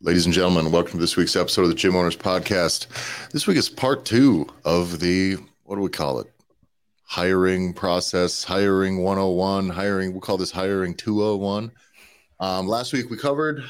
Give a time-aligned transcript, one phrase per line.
[0.00, 2.86] Ladies and gentlemen, welcome to this week's episode of the Gym Owners Podcast.
[3.32, 6.32] This week is part two of the, what do we call it?
[7.02, 11.72] Hiring process, hiring 101, hiring, we'll call this hiring 201.
[12.38, 13.64] Um, last week we covered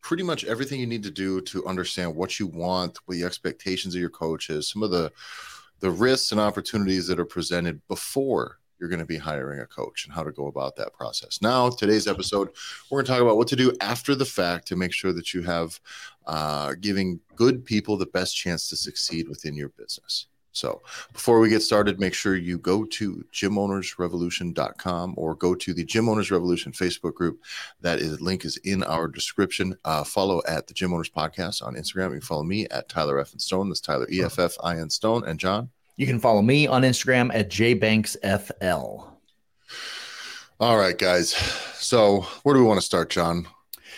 [0.00, 3.94] pretty much everything you need to do to understand what you want, what the expectations
[3.94, 5.12] of your coach is, some of the
[5.80, 10.04] the risks and opportunities that are presented before you're going to be hiring a coach
[10.04, 11.40] and how to go about that process.
[11.40, 12.50] Now, today's episode,
[12.90, 15.34] we're going to talk about what to do after the fact to make sure that
[15.34, 15.80] you have
[16.26, 20.26] uh, giving good people the best chance to succeed within your business.
[20.56, 20.80] So,
[21.12, 26.08] before we get started, make sure you go to gymownersrevolution.com or go to the Gym
[26.08, 27.42] Owners Revolution Facebook group.
[27.82, 29.76] That is link is in our description.
[29.84, 32.14] Uh, follow at the Gym Owners Podcast on Instagram.
[32.14, 33.32] You follow me at Tyler F.
[33.32, 33.68] and Stone.
[33.68, 35.28] That's Tyler E F F I N Stone.
[35.28, 35.68] And John?
[35.96, 39.12] You can follow me on Instagram at jbanksfl.
[40.58, 41.34] All right, guys.
[41.74, 43.46] So, where do we want to start, John?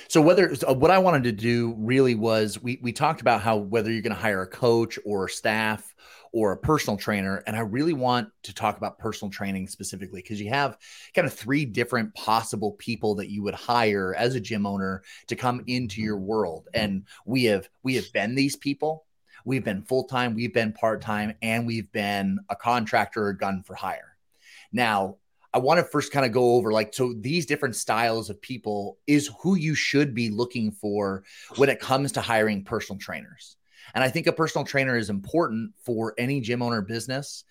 [0.08, 3.92] So whether what I wanted to do really was we we talked about how whether
[3.92, 5.94] you're going to hire a coach or staff
[6.32, 10.40] or a personal trainer and I really want to talk about personal training specifically because
[10.40, 10.78] you have
[11.14, 15.36] kind of three different possible people that you would hire as a gym owner to
[15.36, 19.04] come into your world and we have we have been these people
[19.44, 23.62] We've been full time, we've been part time, and we've been a contractor or gun
[23.62, 24.16] for hire.
[24.72, 25.16] Now,
[25.52, 28.98] I want to first kind of go over like, so these different styles of people
[29.06, 31.24] is who you should be looking for
[31.56, 33.56] when it comes to hiring personal trainers.
[33.94, 37.44] And I think a personal trainer is important for any gym owner business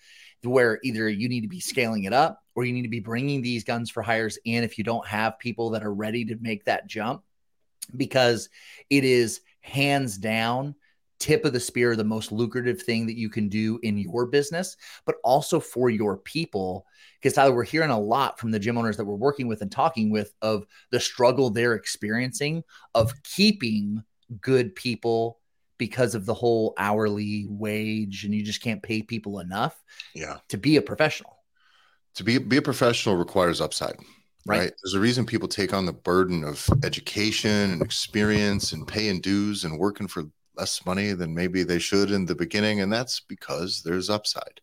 [0.44, 3.42] where either you need to be scaling it up or you need to be bringing
[3.42, 6.64] these guns for hires in if you don't have people that are ready to make
[6.64, 7.22] that jump
[7.96, 8.48] because
[8.88, 10.74] it is hands down
[11.18, 14.76] tip of the spear, the most lucrative thing that you can do in your business,
[15.04, 16.86] but also for your people.
[17.20, 19.72] Because Tyler, we're hearing a lot from the gym owners that we're working with and
[19.72, 22.62] talking with of the struggle they're experiencing
[22.94, 24.02] of keeping
[24.40, 25.38] good people
[25.78, 29.82] because of the whole hourly wage and you just can't pay people enough
[30.14, 31.38] yeah to be a professional
[32.14, 33.96] to be be a professional requires upside
[34.46, 34.58] right.
[34.58, 34.72] right.
[34.82, 39.64] There's a reason people take on the burden of education and experience and paying dues
[39.64, 40.24] and working for
[40.58, 42.80] less money than maybe they should in the beginning.
[42.80, 44.60] And that's because there's upside.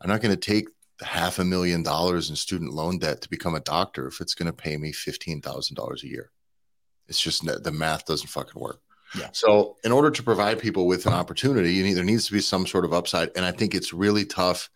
[0.00, 0.68] I'm not going to take
[1.00, 4.46] half a million dollars in student loan debt to become a doctor if it's going
[4.46, 6.30] to pay me $15,000 a year.
[7.08, 8.80] It's just the math doesn't fucking work.
[9.18, 9.30] Yeah.
[9.32, 12.40] So, in order to provide people with an opportunity, you need, there needs to be
[12.40, 13.30] some sort of upside.
[13.36, 14.68] And I think it's really tough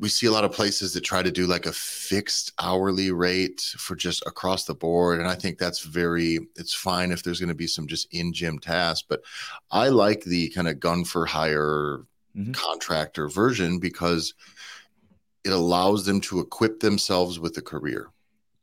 [0.00, 3.60] we see a lot of places that try to do like a fixed hourly rate
[3.78, 7.48] for just across the board and i think that's very it's fine if there's going
[7.48, 9.22] to be some just in gym tasks but
[9.70, 12.00] i like the kind of gun for hire
[12.36, 12.52] mm-hmm.
[12.52, 14.34] contractor version because
[15.44, 18.08] it allows them to equip themselves with a career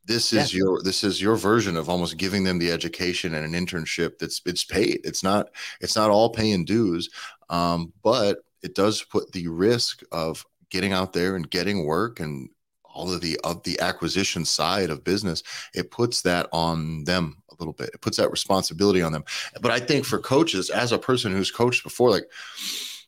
[0.04, 0.58] this is yeah.
[0.58, 4.40] your this is your version of almost giving them the education and an internship that's
[4.46, 5.50] it's paid it's not
[5.80, 7.08] it's not all paying dues
[7.50, 12.48] um, but it does put the risk of getting out there and getting work and
[12.82, 15.42] all of the of the acquisition side of business
[15.74, 17.90] it puts that on them a little bit.
[17.92, 19.24] It puts that responsibility on them.
[19.60, 22.24] But i think for coaches as a person who's coached before like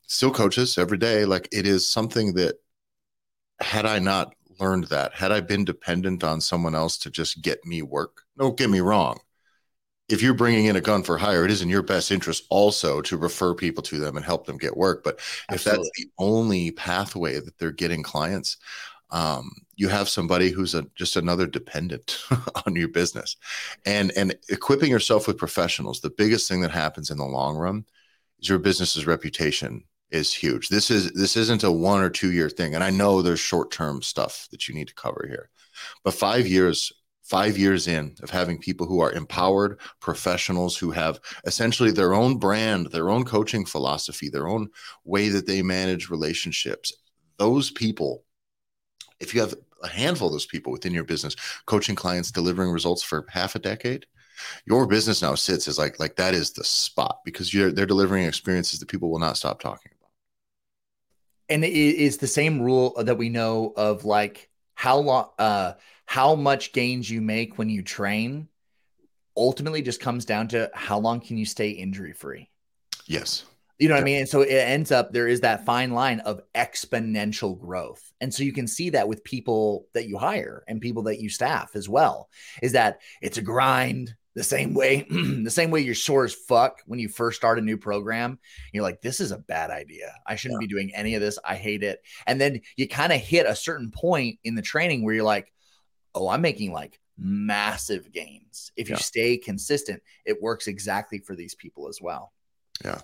[0.06, 2.56] still coaches every day like it is something that
[3.60, 7.64] had i not learned that had i been dependent on someone else to just get
[7.64, 9.19] me work don't get me wrong
[10.09, 13.00] if you're bringing in a gun for hire, it is in your best interest also
[13.03, 15.03] to refer people to them and help them get work.
[15.03, 15.54] But Absolutely.
[15.54, 18.59] if that's the only pathway that they're getting clients,
[19.10, 22.22] um, you have somebody who's a, just another dependent
[22.66, 23.37] on your business,
[23.87, 26.00] and and equipping yourself with professionals.
[26.00, 27.84] The biggest thing that happens in the long run
[28.41, 30.69] is your business's reputation is huge.
[30.69, 33.71] This is this isn't a one or two year thing, and I know there's short
[33.71, 35.48] term stuff that you need to cover here,
[36.03, 36.92] but five years
[37.24, 42.36] five years in of having people who are empowered professionals who have essentially their own
[42.36, 44.68] brand, their own coaching philosophy, their own
[45.04, 46.92] way that they manage relationships.
[47.38, 48.24] Those people,
[49.20, 51.34] if you have a handful of those people within your business,
[51.66, 54.06] coaching clients, delivering results for half a decade,
[54.66, 58.24] your business now sits as like like that is the spot because you're they're delivering
[58.24, 60.10] experiences that people will not stop talking about.
[61.48, 65.74] And it is the same rule that we know of like how long uh
[66.06, 68.48] how much gains you make when you train
[69.36, 72.51] ultimately just comes down to how long can you stay injury free.
[73.06, 73.45] Yes.
[73.78, 74.03] You know what yeah.
[74.03, 74.21] I mean?
[74.21, 78.12] And so it ends up there is that fine line of exponential growth.
[78.21, 81.28] And so you can see that with people that you hire and people that you
[81.28, 82.28] staff as well.
[82.62, 86.83] Is that it's a grind the same way the same way you're sore as fuck
[86.86, 88.39] when you first start a new program.
[88.72, 90.12] You're like this is a bad idea.
[90.27, 90.66] I shouldn't yeah.
[90.66, 91.39] be doing any of this.
[91.45, 92.01] I hate it.
[92.27, 95.53] And then you kind of hit a certain point in the training where you're like
[96.15, 98.72] oh, I'm making like massive gains.
[98.77, 99.01] If you yeah.
[99.01, 102.33] stay consistent, it works exactly for these people as well.
[102.84, 103.01] Yeah.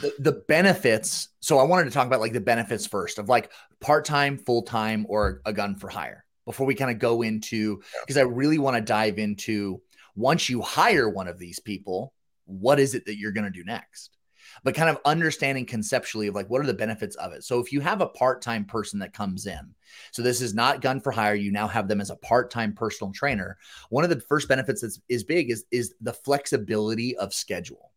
[0.00, 1.28] The, the benefits.
[1.40, 3.50] So I wanted to talk about like the benefits first of like
[3.80, 7.80] part time, full time, or a gun for hire before we kind of go into
[8.02, 9.80] because I really want to dive into
[10.14, 12.12] once you hire one of these people,
[12.44, 14.10] what is it that you're going to do next?
[14.64, 17.44] But kind of understanding conceptually of like what are the benefits of it.
[17.44, 19.74] So if you have a part-time person that comes in,
[20.10, 23.12] so this is not gun for hire, you now have them as a part-time personal
[23.12, 23.58] trainer.
[23.90, 27.91] One of the first benefits that is big is is the flexibility of schedule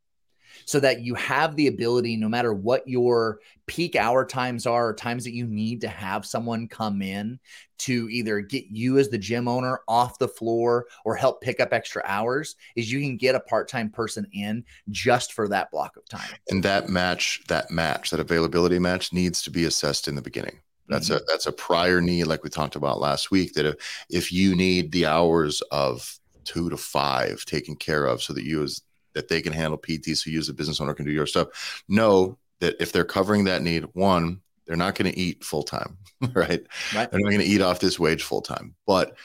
[0.65, 4.93] so that you have the ability, no matter what your peak hour times are, or
[4.93, 7.39] times that you need to have someone come in
[7.77, 11.73] to either get you as the gym owner off the floor or help pick up
[11.73, 15.95] extra hours, is you can get a part time person in just for that block
[15.97, 16.29] of time.
[16.49, 20.59] And that match, that match, that availability match needs to be assessed in the beginning.
[20.87, 21.23] That's mm-hmm.
[21.23, 23.53] a that's a prior need, like we talked about last week.
[23.53, 28.33] That if, if you need the hours of two to five taken care of, so
[28.33, 28.81] that you as
[29.15, 31.83] that they can handle PTs so you as a business owner can do your stuff.
[31.87, 35.97] Know that if they're covering that need, one, they're not going to eat full time,
[36.33, 36.65] right?
[36.93, 37.11] right?
[37.11, 38.75] They're not going to eat off this wage full time.
[38.85, 39.17] But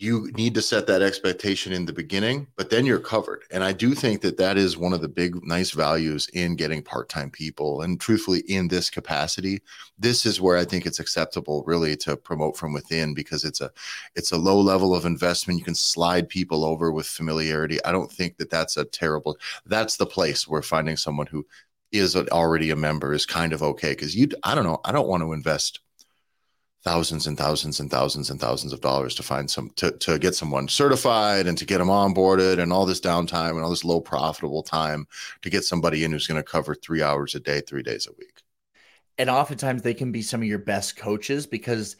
[0.00, 3.42] you need to set that expectation in the beginning, but then you're covered.
[3.50, 6.82] And I do think that that is one of the big, nice values in getting
[6.82, 7.82] part time people.
[7.82, 9.60] And truthfully, in this capacity,
[9.98, 13.70] this is where I think it's acceptable really to promote from within because it's a
[14.16, 15.58] it's a low level of investment.
[15.58, 17.84] You can slide people over with familiarity.
[17.84, 19.36] I don't think that that's a terrible.
[19.66, 21.46] That's the place where finding someone who
[21.92, 24.28] is already a member is kind of okay because you.
[24.44, 24.80] I don't know.
[24.84, 25.80] I don't want to invest
[26.82, 30.34] thousands and thousands and thousands and thousands of dollars to find some to, to get
[30.34, 34.00] someone certified and to get them onboarded and all this downtime and all this low
[34.00, 35.06] profitable time
[35.42, 38.12] to get somebody in who's going to cover three hours a day three days a
[38.18, 38.40] week.
[39.18, 41.96] And oftentimes they can be some of your best coaches because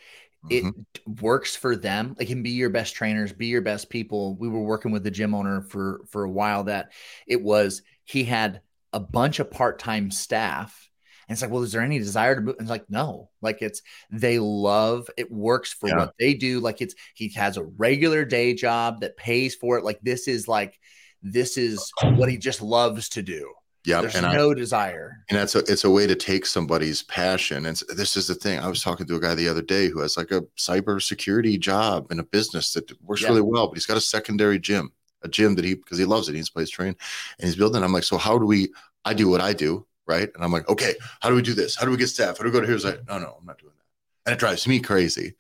[0.49, 1.15] it mm-hmm.
[1.21, 2.15] works for them.
[2.19, 4.37] They can be your best trainers be your best people.
[4.37, 6.93] We were working with the gym owner for for a while that
[7.27, 8.63] it was he had
[8.95, 10.90] a bunch of part-time staff
[11.31, 12.57] and it's like, well, is there any desire to move?
[12.59, 15.99] And it's like, no, like it's they love it works for yeah.
[15.99, 16.59] what they do.
[16.59, 19.85] Like it's he has a regular day job that pays for it.
[19.85, 20.81] Like this is like
[21.23, 23.49] this is what he just loves to do.
[23.85, 27.65] Yeah, there's no I, desire, and that's a it's a way to take somebody's passion.
[27.65, 28.59] And this is the thing.
[28.59, 32.11] I was talking to a guy the other day who has like a cybersecurity job
[32.11, 33.29] in a business that works yeah.
[33.29, 34.91] really well, but he's got a secondary gym,
[35.23, 36.35] a gym that he because he loves it.
[36.35, 36.97] He's plays train,
[37.39, 37.85] and he's building.
[37.85, 38.73] I'm like, so how do we?
[39.05, 40.29] I do what I do right?
[40.35, 41.77] And I'm like, okay, how do we do this?
[41.77, 42.37] How do we get staff?
[42.37, 42.75] How do we go to here?
[42.75, 44.27] He's like, no, no, I'm not doing that.
[44.27, 45.35] And it drives me crazy.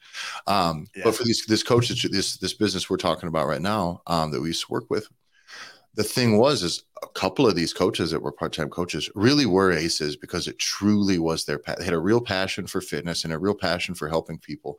[0.47, 1.03] Um, yeah.
[1.05, 4.41] But for these this coach, this this business we're talking about right now um, that
[4.41, 5.09] we used to work with,
[5.95, 9.73] the thing was is a couple of these coaches that were part-time coaches really were
[9.73, 11.79] aces because it truly was their path.
[11.79, 14.79] they had a real passion for fitness and a real passion for helping people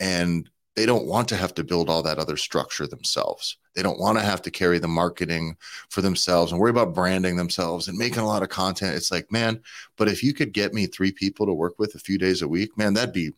[0.00, 3.56] and they don't want to have to build all that other structure themselves.
[3.74, 5.56] They don't want to have to carry the marketing
[5.90, 8.94] for themselves and worry about branding themselves and making a lot of content.
[8.94, 9.60] It's like, man,
[9.96, 12.48] but if you could get me three people to work with a few days a
[12.48, 13.32] week, man, that'd be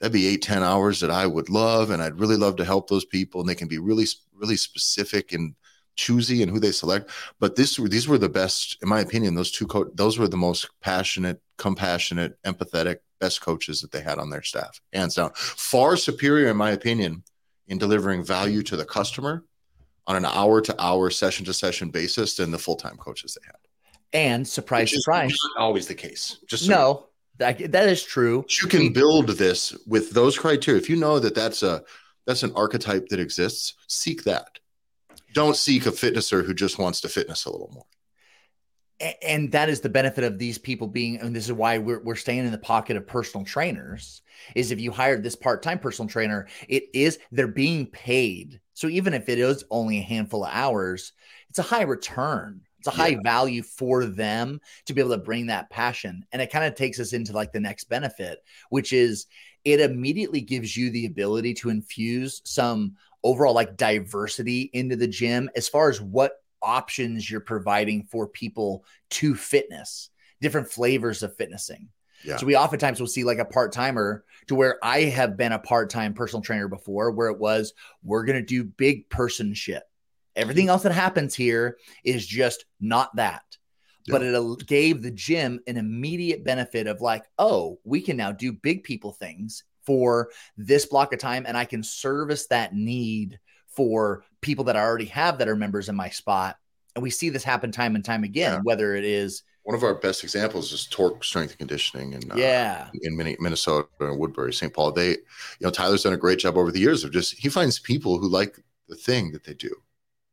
[0.00, 1.88] that'd be eight, 10 hours that I would love.
[1.88, 3.40] And I'd really love to help those people.
[3.40, 4.04] And they can be really,
[4.34, 5.54] really specific and
[5.96, 7.08] choosy in who they select.
[7.40, 10.28] But this were these were the best, in my opinion, those two co- those were
[10.28, 15.30] the most passionate, compassionate, empathetic best coaches that they had on their staff, hands down.
[15.34, 17.22] Far superior, in my opinion,
[17.68, 19.44] in delivering value to the customer
[20.08, 23.46] on an hour to hour, session to session basis than the full time coaches they
[23.46, 23.56] had.
[24.12, 26.38] And surprise, surprise, always the case.
[26.48, 27.06] Just so no,
[27.38, 28.44] that, that is true.
[28.60, 30.80] You can build this with those criteria.
[30.80, 31.84] If you know that that's a
[32.26, 34.58] that's an archetype that exists, seek that.
[35.32, 37.86] Don't seek a fitnesser who just wants to fitness a little more
[39.22, 42.14] and that is the benefit of these people being and this is why we're, we're
[42.14, 44.22] staying in the pocket of personal trainers
[44.54, 48.60] is if you hired this part-time personal trainer it is they're being paid.
[48.74, 51.12] So even if it is only a handful of hours
[51.50, 52.62] it's a high return.
[52.78, 53.20] It's a high yeah.
[53.22, 56.24] value for them to be able to bring that passion.
[56.32, 58.38] And it kind of takes us into like the next benefit
[58.70, 59.26] which is
[59.64, 65.48] it immediately gives you the ability to infuse some overall like diversity into the gym
[65.54, 71.88] as far as what options you're providing for people to fitness, different flavors of fitnessing.
[72.24, 72.36] Yeah.
[72.36, 75.58] So we oftentimes will see like a part timer to where I have been a
[75.58, 79.82] part time personal trainer before, where it was we're gonna do big person shit.
[80.34, 83.42] Everything else that happens here is just not that.
[84.06, 84.12] Yeah.
[84.12, 88.52] But it gave the gym an immediate benefit of like, oh, we can now do
[88.52, 93.38] big people things for this block of time, and I can service that need
[93.68, 96.56] for people that I already have that are members in my spot.
[96.94, 98.60] And we see this happen time and time again, yeah.
[98.62, 102.88] whether it is one of our best examples is torque strength and conditioning and yeah
[102.88, 105.16] uh, in minnesota and woodbury st paul they you
[105.60, 108.28] know tyler's done a great job over the years of just he finds people who
[108.28, 108.58] like
[108.88, 109.74] the thing that they do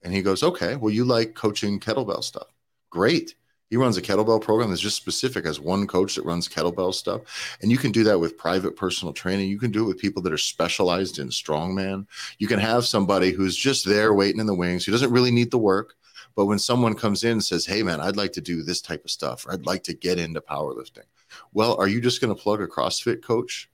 [0.04, 2.48] and he goes okay well you like coaching kettlebell stuff
[2.90, 3.36] great
[3.70, 7.22] he runs a kettlebell program that's just specific as one coach that runs kettlebell stuff.
[7.62, 9.50] And you can do that with private personal training.
[9.50, 12.08] You can do it with people that are specialized in strongman.
[12.40, 15.52] You can have somebody who's just there waiting in the wings, who doesn't really need
[15.52, 15.94] the work.
[16.36, 19.04] But when someone comes in and says, Hey, man, I'd like to do this type
[19.04, 21.06] of stuff, or I'd like to get into powerlifting.
[21.54, 23.70] Well, are you just going to plug a CrossFit coach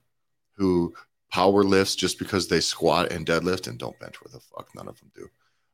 [0.53, 0.93] who
[1.31, 4.21] power lifts just because they squat and deadlift and don't bench?
[4.21, 5.29] Where the fuck none of them do.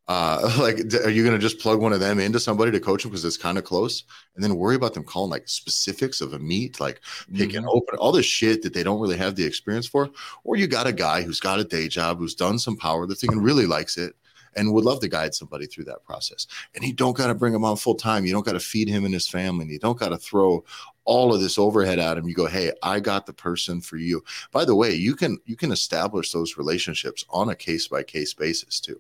[0.08, 3.04] Uh, like, are you going to just plug one of them into somebody to coach
[3.04, 4.04] them because it's kind of close,
[4.36, 7.02] and then worry about them calling like specifics of a meet, like
[7.34, 7.70] picking mm-hmm.
[7.70, 10.10] open all this shit that they don't really have the experience for?
[10.44, 13.44] Or you got a guy who's got a day job, who's done some powerlifting and
[13.44, 14.16] really likes it,
[14.56, 16.48] and would love to guide somebody through that process.
[16.76, 18.26] And you don't got to bring him on full time.
[18.26, 19.64] You don't got to feed him and his family.
[19.64, 20.66] And you don't got to throw
[21.06, 22.28] all of this overhead at him.
[22.28, 24.24] You go, hey, I got the person for you.
[24.52, 28.34] By the way, you can you can establish those relationships on a case by case
[28.34, 29.00] basis too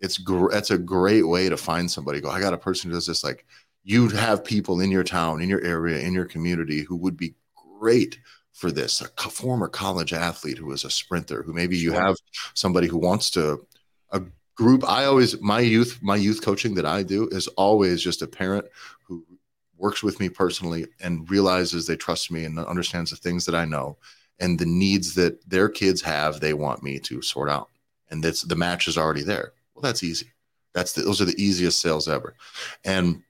[0.00, 2.20] it's gr- that's a great way to find somebody.
[2.20, 3.24] Go, I got a person who does this.
[3.24, 3.44] Like
[3.84, 7.34] you'd have people in your town, in your area, in your community who would be
[7.78, 8.18] great
[8.52, 9.00] for this.
[9.00, 12.16] A co- former college athlete who is a sprinter, who maybe you have
[12.54, 13.66] somebody who wants to
[14.10, 14.22] a
[14.56, 14.88] group.
[14.88, 18.66] I always my youth my youth coaching that I do is always just a parent
[19.04, 19.24] who
[19.76, 23.64] works with me personally and realizes they trust me and understands the things that I
[23.64, 23.96] know
[24.40, 27.70] and the needs that their kids have they want me to sort out
[28.10, 30.26] and that's the match is already there well, that's easy.
[30.74, 32.34] That's the, those are the easiest sales ever.
[32.84, 33.22] And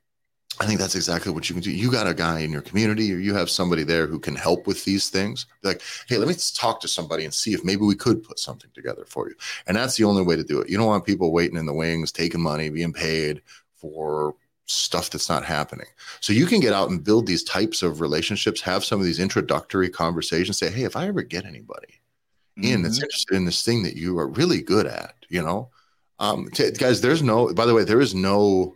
[0.61, 1.71] I think that's exactly what you can do.
[1.71, 4.67] You got a guy in your community, or you have somebody there who can help
[4.67, 5.47] with these things.
[5.62, 8.40] Be like, hey, let me talk to somebody and see if maybe we could put
[8.40, 9.37] something together for you.
[9.67, 10.69] And that's the only way to do it.
[10.69, 13.43] You don't want people waiting in the wings, taking money, being paid
[13.76, 14.35] for
[14.67, 15.87] stuff that's not happening.
[16.21, 19.21] So you can get out and build these types of relationships, have some of these
[19.21, 22.00] introductory conversations, say, hey, if I ever get anybody
[22.59, 22.64] mm-hmm.
[22.64, 23.05] in that's mm-hmm.
[23.05, 25.71] interested in this thing that you are really good at, you know,
[26.18, 27.52] um, t- guys, there's no.
[27.52, 28.75] By the way, there is no,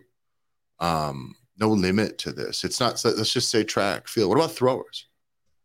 [0.78, 2.64] um, no limit to this.
[2.64, 3.02] It's not.
[3.04, 4.28] Let's just say track, field.
[4.28, 5.06] What about throwers?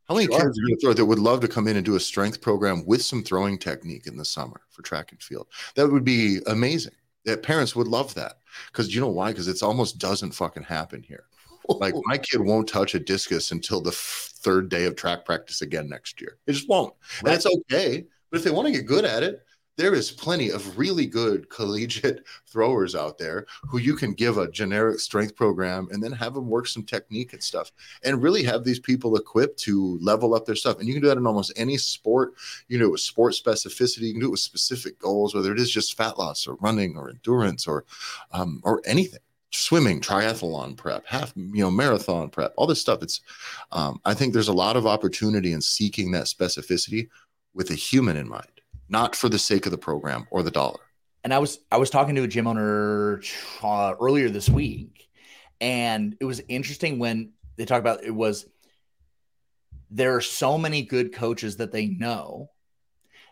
[0.07, 0.39] How many sure.
[0.39, 2.39] kids are going to throw that would love to come in and do a strength
[2.39, 5.47] program with some throwing technique in the summer for track and field?
[5.75, 6.93] That would be amazing.
[7.25, 8.37] That parents would love that
[8.71, 9.31] because you know why?
[9.31, 11.25] Because it almost doesn't fucking happen here.
[11.67, 15.61] Like my kid won't touch a discus until the f- third day of track practice
[15.61, 16.37] again next year.
[16.47, 16.93] It just won't,
[17.23, 17.31] right.
[17.31, 18.05] and it's okay.
[18.31, 19.41] But if they want to get good at it,
[19.77, 24.49] there is plenty of really good collegiate throwers out there who you can give a
[24.49, 27.71] generic strength program and then have them work some technique and stuff
[28.03, 30.79] and really have these people equipped to level up their stuff.
[30.79, 32.33] And you can do that in almost any sport.
[32.67, 34.07] You know, with sport specificity.
[34.07, 36.97] You can do it with specific goals, whether it is just fat loss or running
[36.97, 37.85] or endurance or
[38.31, 39.19] um, or anything
[39.51, 43.21] swimming triathlon prep half you know marathon prep all this stuff it's
[43.71, 47.07] um, i think there's a lot of opportunity in seeking that specificity
[47.53, 48.56] with a human in mind
[48.89, 50.79] not for the sake of the program or the dollar.
[51.23, 53.21] And I was I was talking to a gym owner
[53.61, 55.09] uh, earlier this week,
[55.59, 58.45] and it was interesting when they talk about it was
[59.89, 62.49] there are so many good coaches that they know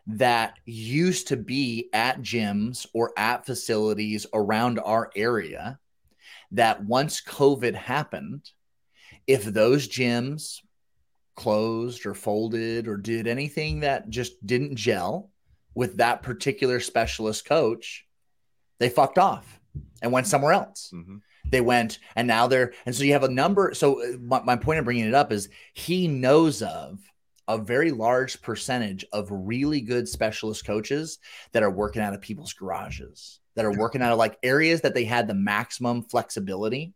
[0.07, 5.79] that used to be at gyms or at facilities around our area
[6.51, 8.49] that once COVID happened,
[9.25, 10.61] if those gyms
[11.35, 15.31] closed or folded or did anything that just didn't gel,
[15.75, 18.05] with that particular specialist coach,
[18.79, 19.59] they fucked off
[20.01, 20.91] and went somewhere else.
[20.93, 21.17] Mm-hmm.
[21.49, 23.73] They went and now they're, and so you have a number.
[23.75, 26.99] So, uh, my, my point of bringing it up is he knows of
[27.47, 31.19] a very large percentage of really good specialist coaches
[31.51, 34.95] that are working out of people's garages, that are working out of like areas that
[34.95, 36.93] they had the maximum flexibility.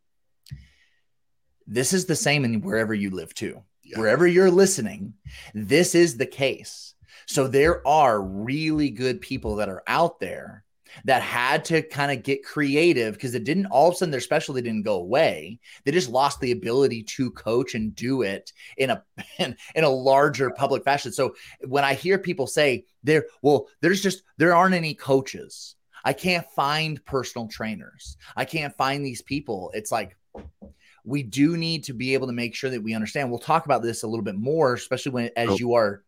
[1.68, 3.62] This is the same in wherever you live too.
[3.84, 4.00] Yeah.
[4.00, 5.14] Wherever you're listening,
[5.54, 6.96] this is the case
[7.30, 10.64] so there are really good people that are out there
[11.06, 14.20] that had to kind of get creative because it didn't all of a sudden their
[14.20, 15.60] specialty didn't go away.
[15.86, 19.04] They just lost the ability to coach and do it in a
[19.38, 21.12] in, in a larger public fashion.
[21.12, 21.36] So
[21.68, 25.76] when I hear people say there, well, there's just there aren't any coaches.
[26.04, 28.18] I can't find personal trainers.
[28.36, 29.70] I can't find these people.
[29.76, 30.18] It's like
[31.04, 33.30] we do need to be able to make sure that we understand.
[33.30, 35.58] We'll talk about this a little bit more, especially when as oh.
[35.58, 36.04] you are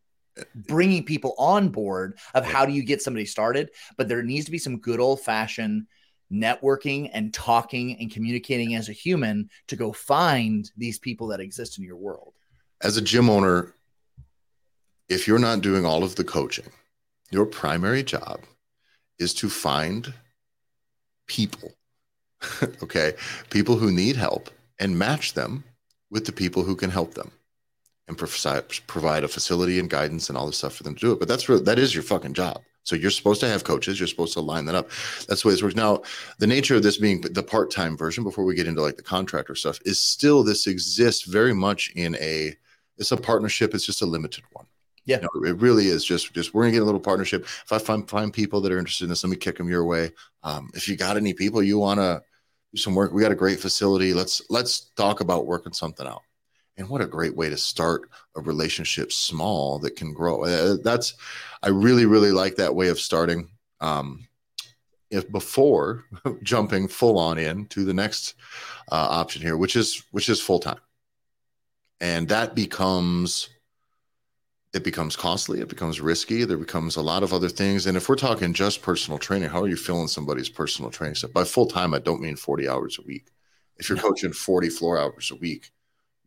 [0.55, 4.51] bringing people on board of how do you get somebody started but there needs to
[4.51, 5.85] be some good old fashioned
[6.31, 11.77] networking and talking and communicating as a human to go find these people that exist
[11.77, 12.33] in your world.
[12.81, 13.73] As a gym owner
[15.09, 16.71] if you're not doing all of the coaching
[17.31, 18.41] your primary job
[19.19, 20.13] is to find
[21.27, 21.73] people
[22.83, 23.13] okay?
[23.49, 25.63] People who need help and match them
[26.09, 27.31] with the people who can help them
[28.19, 31.19] and provide a facility and guidance and all this stuff for them to do it.
[31.19, 32.61] But that's really, that is your fucking job.
[32.83, 33.99] So you're supposed to have coaches.
[33.99, 34.89] You're supposed to line that up.
[35.27, 35.75] That's the way this works.
[35.75, 36.01] Now,
[36.39, 39.55] the nature of this being the part-time version, before we get into like the contractor
[39.55, 42.55] stuff, is still this exists very much in a
[42.97, 43.73] it's a partnership.
[43.73, 44.65] It's just a limited one.
[45.05, 47.43] Yeah, you know, it really is just just we're gonna get a little partnership.
[47.43, 49.85] If I find find people that are interested in this, let me kick them your
[49.85, 50.11] way.
[50.43, 52.21] Um, if you got any people you want to
[52.73, 54.13] do some work, we got a great facility.
[54.13, 56.21] Let's let's talk about working something out.
[56.77, 60.43] And what a great way to start a relationship small that can grow.
[60.45, 61.15] Uh, that's
[61.61, 63.49] I really really like that way of starting.
[63.81, 64.27] Um,
[65.11, 66.05] if before
[66.43, 68.35] jumping full on in to the next
[68.91, 70.79] uh, option here, which is which is full time,
[71.99, 73.49] and that becomes
[74.73, 77.85] it becomes costly it becomes risky there becomes a lot of other things.
[77.85, 81.15] And if we're talking just personal training how are you filling somebody's personal training?
[81.15, 83.27] Stuff by full time i don't mean 40 hours a week.
[83.77, 85.71] If you're coaching 40 floor hours a week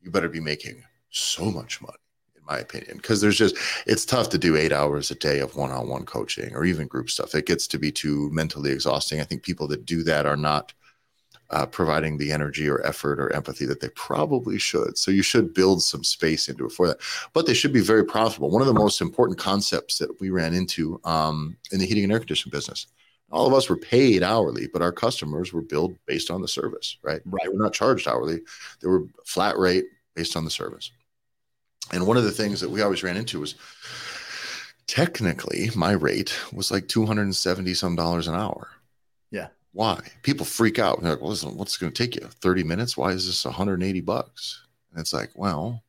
[0.04, 1.96] you better be making so much money
[2.36, 3.56] in my opinion because there's just
[3.86, 7.34] it's tough to do eight hours a day of one-on-one coaching or even group stuff
[7.34, 10.72] it gets to be too mentally exhausting i think people that do that are not
[11.50, 14.96] uh, providing the energy or effort or empathy that they probably should.
[14.96, 16.98] So you should build some space into it for that.
[17.32, 18.50] But they should be very profitable.
[18.50, 22.12] One of the most important concepts that we ran into um, in the heating and
[22.12, 22.86] air conditioning business.
[23.34, 26.96] All of us were paid hourly, but our customers were billed based on the service,
[27.02, 27.20] right?
[27.24, 27.42] Right.
[27.42, 28.38] They were not charged hourly.
[28.80, 30.92] They were flat rate based on the service.
[31.92, 33.56] And one of the things that we always ran into was
[34.86, 38.68] technically my rate was like 270 some dollars an hour
[39.30, 39.48] Yeah.
[39.72, 39.98] why?
[40.22, 41.00] People freak out.
[41.02, 42.28] They're like, well, listen, what's going to take you?
[42.28, 42.96] 30 minutes?
[42.96, 44.62] Why is this 180 bucks?
[44.92, 45.82] And it's like, well,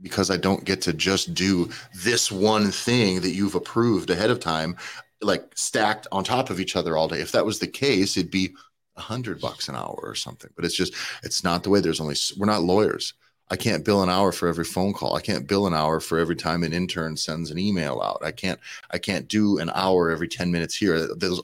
[0.00, 4.38] because I don't get to just do this one thing that you've approved ahead of
[4.38, 4.76] time,
[5.20, 7.20] like stacked on top of each other all day.
[7.20, 8.54] If that was the case, it'd be
[8.96, 10.50] a hundred bucks an hour or something.
[10.56, 11.80] But it's just, it's not the way.
[11.80, 13.14] There's only, we're not lawyers.
[13.50, 15.16] I can't bill an hour for every phone call.
[15.16, 18.20] I can't bill an hour for every time an intern sends an email out.
[18.22, 18.60] I can't
[18.90, 21.08] I can't do an hour every 10 minutes here.
[21.16, 21.40] There's,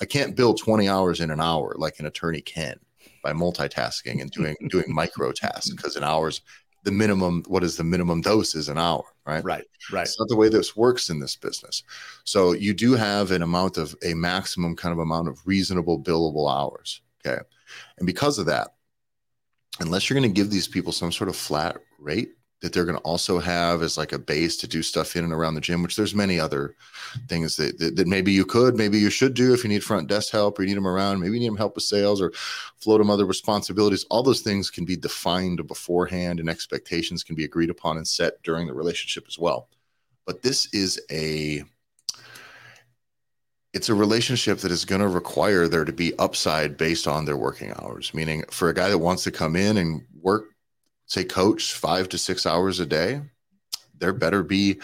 [0.00, 2.80] I can't bill 20 hours in an hour like an attorney can
[3.22, 6.40] by multitasking and doing doing micro tasks because an hour's
[6.82, 9.44] the minimum what is the minimum dose is an hour, right?
[9.44, 10.02] Right, right.
[10.02, 11.82] It's not the way this works in this business.
[12.24, 16.52] So you do have an amount of a maximum kind of amount of reasonable billable
[16.52, 17.00] hours.
[17.26, 17.40] Okay.
[17.98, 18.74] And because of that,
[19.80, 22.96] unless you're going to give these people some sort of flat rate that they're going
[22.96, 25.82] to also have as like a base to do stuff in and around the gym,
[25.82, 26.74] which there's many other
[27.28, 30.08] things that, that, that, maybe you could, maybe you should do if you need front
[30.08, 32.32] desk help or you need them around, maybe you need them help with sales or
[32.78, 34.06] float them other responsibilities.
[34.08, 38.42] All those things can be defined beforehand and expectations can be agreed upon and set
[38.42, 39.68] during the relationship as well.
[40.24, 41.64] But this is a
[43.74, 47.36] it's a relationship that is going to require there to be upside based on their
[47.36, 48.14] working hours.
[48.14, 50.53] Meaning, for a guy that wants to come in and work,
[51.06, 53.22] say, coach five to six hours a day,
[53.98, 54.80] there better be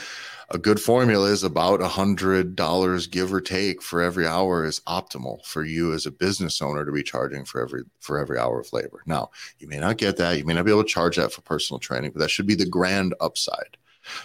[0.52, 4.80] a good formula is about a hundred dollars give or take for every hour is
[4.80, 8.58] optimal for you as a business owner to be charging for every for every hour
[8.58, 9.02] of labor.
[9.06, 11.40] Now, you may not get that, you may not be able to charge that for
[11.42, 13.76] personal training, but that should be the grand upside.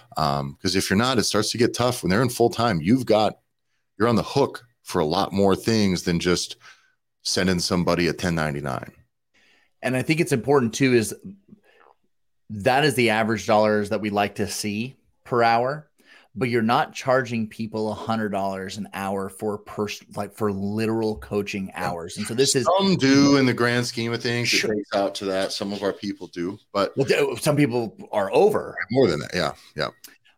[0.09, 2.81] Because um, if you're not, it starts to get tough when they're in full time.
[2.81, 3.37] You've got
[3.99, 6.55] you're on the hook for a lot more things than just
[7.21, 8.91] sending somebody a 1099
[9.81, 11.15] and i think it's important too is
[12.49, 15.89] that is the average dollars that we like to see per hour
[16.35, 21.17] but you're not charging people a hundred dollars an hour for person like for literal
[21.17, 22.17] coaching hours.
[22.17, 24.49] And so this is some do in the grand scheme of things.
[24.49, 24.73] Sure.
[24.73, 25.53] It out to that.
[25.53, 29.31] Some of our people do, but well, some people are over more than that.
[29.33, 29.89] Yeah, yeah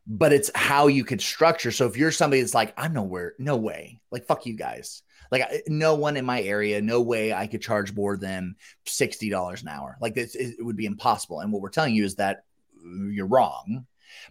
[0.08, 1.72] but it's how you could structure.
[1.72, 5.04] So if you're somebody that's like, I'm nowhere, no way, like fuck you guys.
[5.32, 9.62] Like no one in my area, no way I could charge more than sixty dollars
[9.62, 9.98] an hour.
[10.02, 11.40] Like this, it would be impossible.
[11.40, 12.44] And what we're telling you is that
[12.86, 13.86] mm, you're wrong,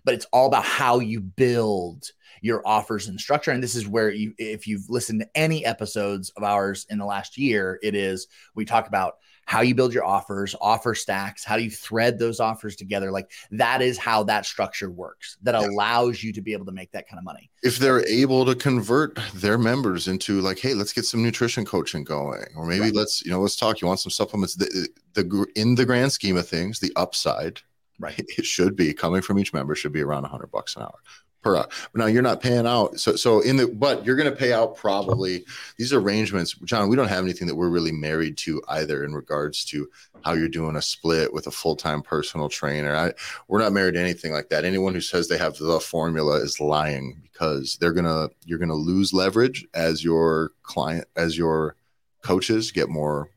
[0.04, 2.04] but it's all about how you build
[2.42, 3.50] your offers and structure.
[3.50, 7.06] And this is where you, if you've listened to any episodes of ours in the
[7.06, 11.56] last year, it is we talk about how you build your offers, offer stacks, how
[11.56, 13.12] do you thread those offers together?
[13.12, 15.66] Like that is how that structure works that yeah.
[15.66, 17.48] allows you to be able to make that kind of money.
[17.62, 22.02] If they're able to convert their members into like, hey, let's get some nutrition coaching
[22.02, 22.94] going, or maybe right.
[22.94, 23.80] let's, you know, let's talk.
[23.80, 24.56] You want some supplements?
[24.56, 27.60] The, the in the grand scheme of things, the upside,
[28.00, 28.20] right?
[28.38, 30.98] It should be coming from each member should be around a hundred bucks an hour
[31.46, 31.68] per hour.
[31.94, 32.98] Now you're not paying out.
[32.98, 35.44] So so in the but you're going to pay out probably
[35.76, 36.54] these arrangements.
[36.64, 39.88] John, we don't have anything that we're really married to either in regards to
[40.24, 42.96] how you're doing a split with a full time personal trainer.
[42.96, 43.12] I,
[43.46, 44.64] we're not married to anything like that.
[44.64, 49.12] Anyone who says they have the formula is lying because they're gonna you're gonna lose
[49.12, 51.76] leverage as your client as your
[52.22, 53.30] coaches get more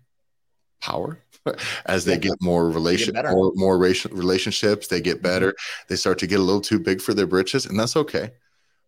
[0.81, 1.19] power
[1.85, 5.23] as they get more relation get more, more relationships they get mm-hmm.
[5.23, 5.85] better mm-hmm.
[5.87, 8.31] they start to get a little too big for their britches and that's okay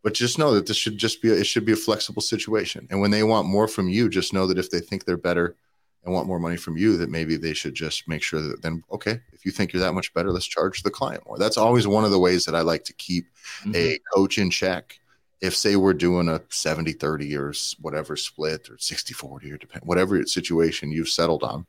[0.04, 2.88] but just know that this should just be a, it should be a flexible situation
[2.90, 5.56] and when they want more from you just know that if they think they're better
[6.04, 8.84] and want more money from you that maybe they should just make sure that then
[8.92, 11.88] okay if you think you're that much better let's charge the client more that's always
[11.88, 13.26] one of the ways that i like to keep
[13.62, 13.76] mm-hmm.
[13.76, 15.00] a coach in check
[15.42, 19.84] if say we're doing a 70 30 or whatever split or 60 40 or depend
[19.86, 21.66] whatever situation you've settled on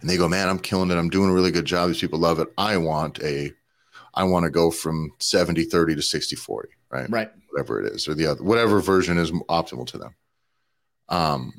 [0.00, 2.18] and they go man i'm killing it i'm doing a really good job these people
[2.18, 3.52] love it i want a
[4.14, 8.08] i want to go from 70 30 to 60 40 right right whatever it is
[8.08, 10.14] or the other whatever version is optimal to them
[11.08, 11.52] um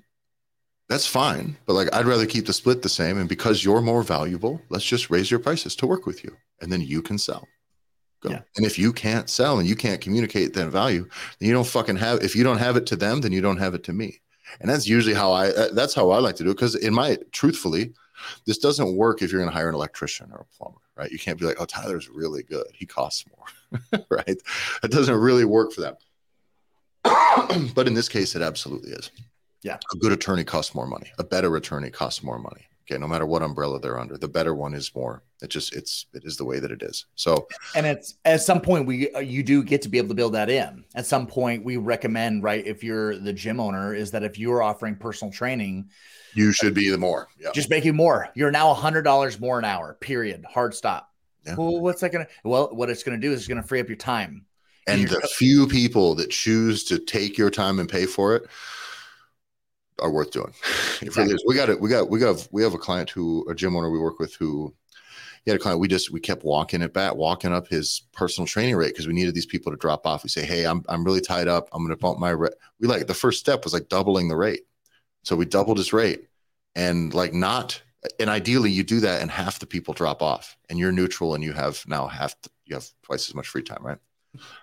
[0.89, 4.03] that's fine but like i'd rather keep the split the same and because you're more
[4.03, 7.47] valuable let's just raise your prices to work with you and then you can sell
[8.21, 8.31] Go.
[8.31, 8.41] Yeah.
[8.55, 11.07] And if you can't sell and you can't communicate that value,
[11.39, 12.23] then you don't fucking have.
[12.23, 14.21] If you don't have it to them, then you don't have it to me.
[14.61, 15.49] And that's usually how I.
[15.49, 16.55] Uh, that's how I like to do it.
[16.55, 17.93] Because in my, truthfully,
[18.45, 21.11] this doesn't work if you're going to hire an electrician or a plumber, right?
[21.11, 22.67] You can't be like, oh, Tyler's really good.
[22.73, 24.37] He costs more, right?
[24.83, 25.95] It doesn't really work for them.
[27.75, 29.11] but in this case, it absolutely is.
[29.61, 29.77] Yeah.
[29.93, 31.11] A good attorney costs more money.
[31.17, 32.67] A better attorney costs more money.
[32.87, 35.23] Okay, no matter what umbrella they're under, the better one is more.
[35.41, 37.07] It just it's it is the way that it is.
[37.15, 40.13] So, and it's at some point we uh, you do get to be able to
[40.13, 40.85] build that in.
[40.93, 44.51] At some point, we recommend right if you're the gym owner is that if you
[44.53, 45.89] are offering personal training,
[46.35, 47.27] you should be the more.
[47.39, 47.49] Yeah.
[47.55, 48.29] Just making more.
[48.35, 49.97] You're now a hundred dollars more an hour.
[49.99, 50.45] Period.
[50.45, 51.09] Hard stop.
[51.43, 51.55] Yeah.
[51.55, 52.27] Well, what's that gonna?
[52.43, 54.45] Well, what it's gonna do is it's gonna free up your time.
[54.85, 58.47] And the few people that choose to take your time and pay for it
[59.99, 60.53] are worth doing.
[61.01, 61.43] It really is.
[61.45, 61.79] We got it.
[61.79, 64.33] We got we got we have a client who a gym owner we work with
[64.35, 64.73] who
[65.43, 65.79] he had a client.
[65.79, 69.13] We just we kept walking it back, walking up his personal training rate because we
[69.13, 70.23] needed these people to drop off.
[70.23, 71.69] We say, hey, I'm I'm really tied up.
[71.71, 72.53] I'm going to bump my rate.
[72.79, 74.61] We like the first step was like doubling the rate,
[75.23, 76.27] so we doubled his rate,
[76.75, 77.81] and like not.
[78.19, 81.43] And ideally, you do that, and half the people drop off, and you're neutral, and
[81.43, 83.97] you have now half the, you have twice as much free time, right?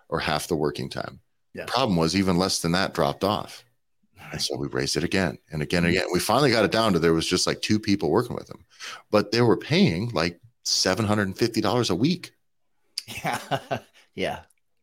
[0.09, 1.21] Or half the working time.
[1.55, 1.67] Yeah.
[1.67, 3.65] Problem was even less than that dropped off.
[4.31, 6.07] And so we raised it again and again and again.
[6.13, 8.65] We finally got it down to there was just like two people working with him,
[9.11, 12.33] but they were paying like $750 a week.
[13.25, 13.39] Yeah.
[14.15, 14.41] yeah.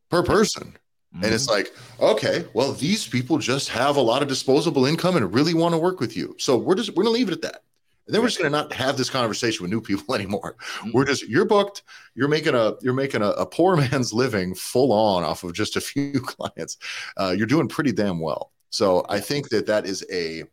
[0.09, 0.75] Per person.
[1.15, 1.25] Mm-hmm.
[1.25, 1.53] And it's mm-hmm.
[1.53, 5.73] like, okay, well, these people just have a lot of disposable income and really want
[5.73, 6.35] to work with you.
[6.37, 7.63] So we're just, we're going to leave it at that.
[8.05, 10.55] And then we're just going to not have this conversation with new people anymore.
[10.59, 10.91] Mm-hmm.
[10.93, 11.83] We're just, you're booked.
[12.15, 15.75] You're making a, you're making a, a, poor man's living full on off of just
[15.75, 16.77] a few clients.
[17.17, 18.51] Uh, you're doing pretty damn well.
[18.69, 20.43] So I think that that is a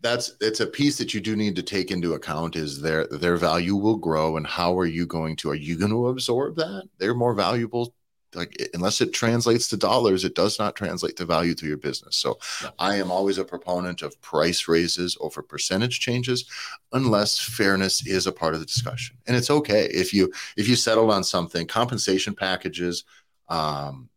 [0.00, 3.36] that's it's a piece that you do need to take into account is their their
[3.36, 6.88] value will grow and how are you going to are you going to absorb that?
[6.98, 7.94] They're more valuable
[8.34, 12.16] like unless it translates to dollars it does not translate to value to your business.
[12.16, 12.70] So yeah.
[12.78, 16.44] i am always a proponent of price raises over percentage changes
[16.92, 19.16] unless fairness is a part of the discussion.
[19.26, 23.04] And it's okay if you if you settled on something compensation packages
[23.48, 24.08] um,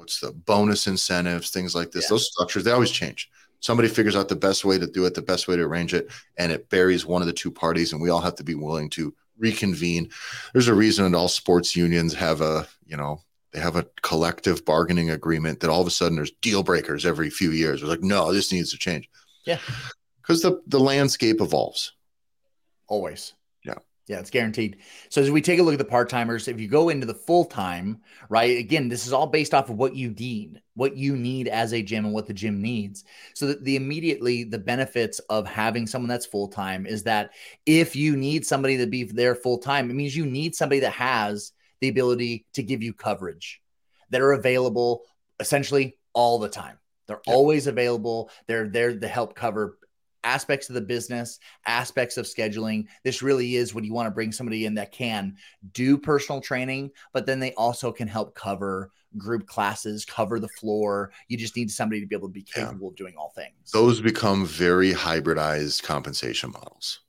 [0.00, 2.04] what's the bonus incentives, things like this.
[2.04, 2.10] Yeah.
[2.10, 3.30] Those structures they always change.
[3.60, 6.10] Somebody figures out the best way to do it, the best way to arrange it,
[6.38, 8.88] and it buries one of the two parties, and we all have to be willing
[8.90, 10.10] to reconvene.
[10.52, 13.20] There's a reason that all sports unions have a you know
[13.52, 17.28] they have a collective bargaining agreement that all of a sudden there's deal breakers every
[17.28, 17.82] few years.
[17.82, 19.08] We're like, no, this needs to change.
[19.44, 19.58] Yeah,
[20.22, 21.92] because the the landscape evolves.
[22.86, 23.34] Always.
[24.10, 24.78] Yeah, it's guaranteed.
[25.08, 27.14] So as we take a look at the part timers, if you go into the
[27.14, 28.58] full time, right?
[28.58, 31.80] Again, this is all based off of what you need, what you need as a
[31.80, 33.04] gym, and what the gym needs.
[33.36, 37.30] So that the immediately the benefits of having someone that's full time is that
[37.66, 40.90] if you need somebody to be there full time, it means you need somebody that
[40.94, 43.62] has the ability to give you coverage
[44.10, 45.02] that are available
[45.38, 46.80] essentially all the time.
[47.06, 47.32] They're yep.
[47.36, 48.28] always available.
[48.48, 49.78] They're there to help cover
[50.24, 52.86] aspects of the business, aspects of scheduling.
[53.04, 55.36] This really is when you want to bring somebody in that can
[55.72, 61.12] do personal training, but then they also can help cover group classes, cover the floor.
[61.28, 62.90] You just need somebody to be able to be capable yeah.
[62.90, 63.70] of doing all things.
[63.72, 67.00] Those become very hybridized compensation models.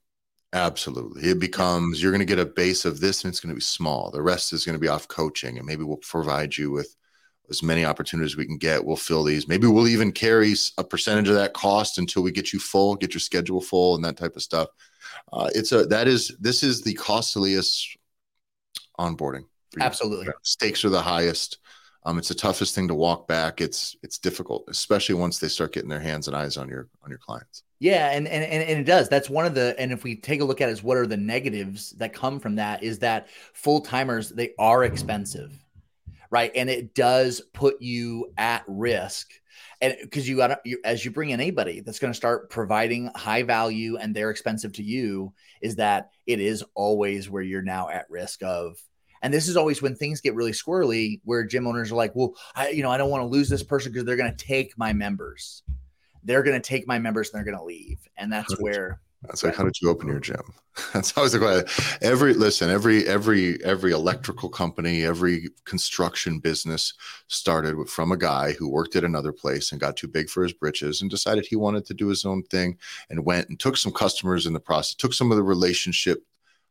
[0.52, 1.30] Absolutely.
[1.30, 3.62] It becomes you're going to get a base of this and it's going to be
[3.62, 4.10] small.
[4.10, 6.94] The rest is going to be off coaching and maybe we'll provide you with
[7.52, 8.84] as many opportunities we can get.
[8.84, 9.46] We'll fill these.
[9.46, 13.14] Maybe we'll even carry a percentage of that cost until we get you full, get
[13.14, 14.68] your schedule full, and that type of stuff.
[15.32, 17.96] Uh, it's a that is this is the costliest
[18.98, 19.44] onboarding.
[19.78, 21.58] Absolutely, stakes are the highest.
[22.04, 23.60] Um, it's the toughest thing to walk back.
[23.60, 27.10] It's it's difficult, especially once they start getting their hands and eyes on your on
[27.10, 27.62] your clients.
[27.78, 29.08] Yeah, and and and it does.
[29.08, 31.06] That's one of the and if we take a look at it, is what are
[31.06, 35.61] the negatives that come from that is that full timers they are expensive
[36.32, 36.50] right?
[36.56, 39.30] And it does put you at risk.
[39.82, 43.42] And because you got as you bring in anybody that's going to start providing high
[43.42, 48.10] value and they're expensive to you is that it is always where you're now at
[48.10, 48.76] risk of.
[49.20, 52.34] And this is always when things get really squirrely where gym owners are like well
[52.56, 54.76] i you know i don't want to lose this person because they're going to take
[54.78, 55.62] my members.
[56.24, 57.98] They're going to take my members and they're going to leave.
[58.16, 60.42] And that's where that's like, how did you open your gym?
[60.92, 61.98] That's always the question.
[62.00, 66.94] Every listen, every every every electrical company, every construction business
[67.28, 70.52] started from a guy who worked at another place and got too big for his
[70.52, 72.78] britches and decided he wanted to do his own thing
[73.10, 76.24] and went and took some customers in the process, took some of the relationship.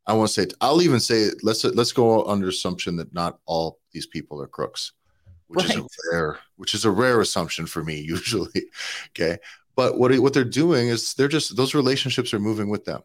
[0.07, 3.79] I want to say, I'll even say, let's let's go under assumption that not all
[3.91, 4.91] these people are crooks,
[5.47, 5.77] which right.
[5.77, 8.65] is a rare, which is a rare assumption for me usually.
[9.09, 9.37] Okay,
[9.75, 13.01] but what what they're doing is they're just those relationships are moving with them.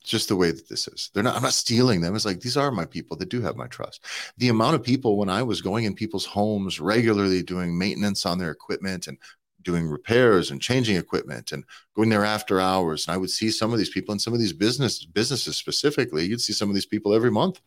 [0.00, 1.10] It's just the way that this is.
[1.12, 1.36] They're not.
[1.36, 2.14] I'm not stealing them.
[2.14, 4.04] It's like these are my people that do have my trust.
[4.38, 8.38] The amount of people when I was going in people's homes regularly doing maintenance on
[8.38, 9.18] their equipment and
[9.62, 13.72] doing repairs and changing equipment and going there after hours and i would see some
[13.72, 16.86] of these people and some of these business businesses specifically you'd see some of these
[16.86, 17.60] people every month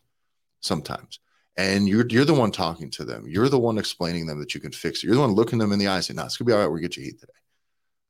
[0.60, 1.20] sometimes
[1.56, 4.60] and you're you're the one talking to them you're the one explaining them that you
[4.60, 6.36] can fix it you're the one looking them in the eye and saying no it's
[6.36, 7.32] gonna be all right we'll get you heat today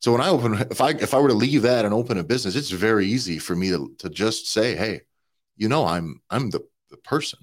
[0.04, 2.22] so when I open, if I if I were to leave that and open a
[2.22, 5.00] business, it's very easy for me to to just say, hey,
[5.56, 7.38] you know, I'm I'm the the person.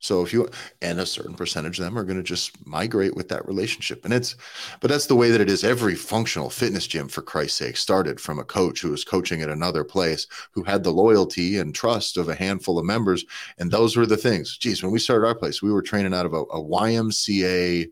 [0.00, 0.48] So if you
[0.82, 4.12] and a certain percentage of them are going to just migrate with that relationship, and
[4.12, 4.34] it's,
[4.80, 5.62] but that's the way that it is.
[5.62, 9.48] Every functional fitness gym, for Christ's sake, started from a coach who was coaching at
[9.48, 13.24] another place who had the loyalty and trust of a handful of members,
[13.58, 14.58] and those were the things.
[14.58, 17.86] Geez, when we started our place, we were training out of a, a YMCA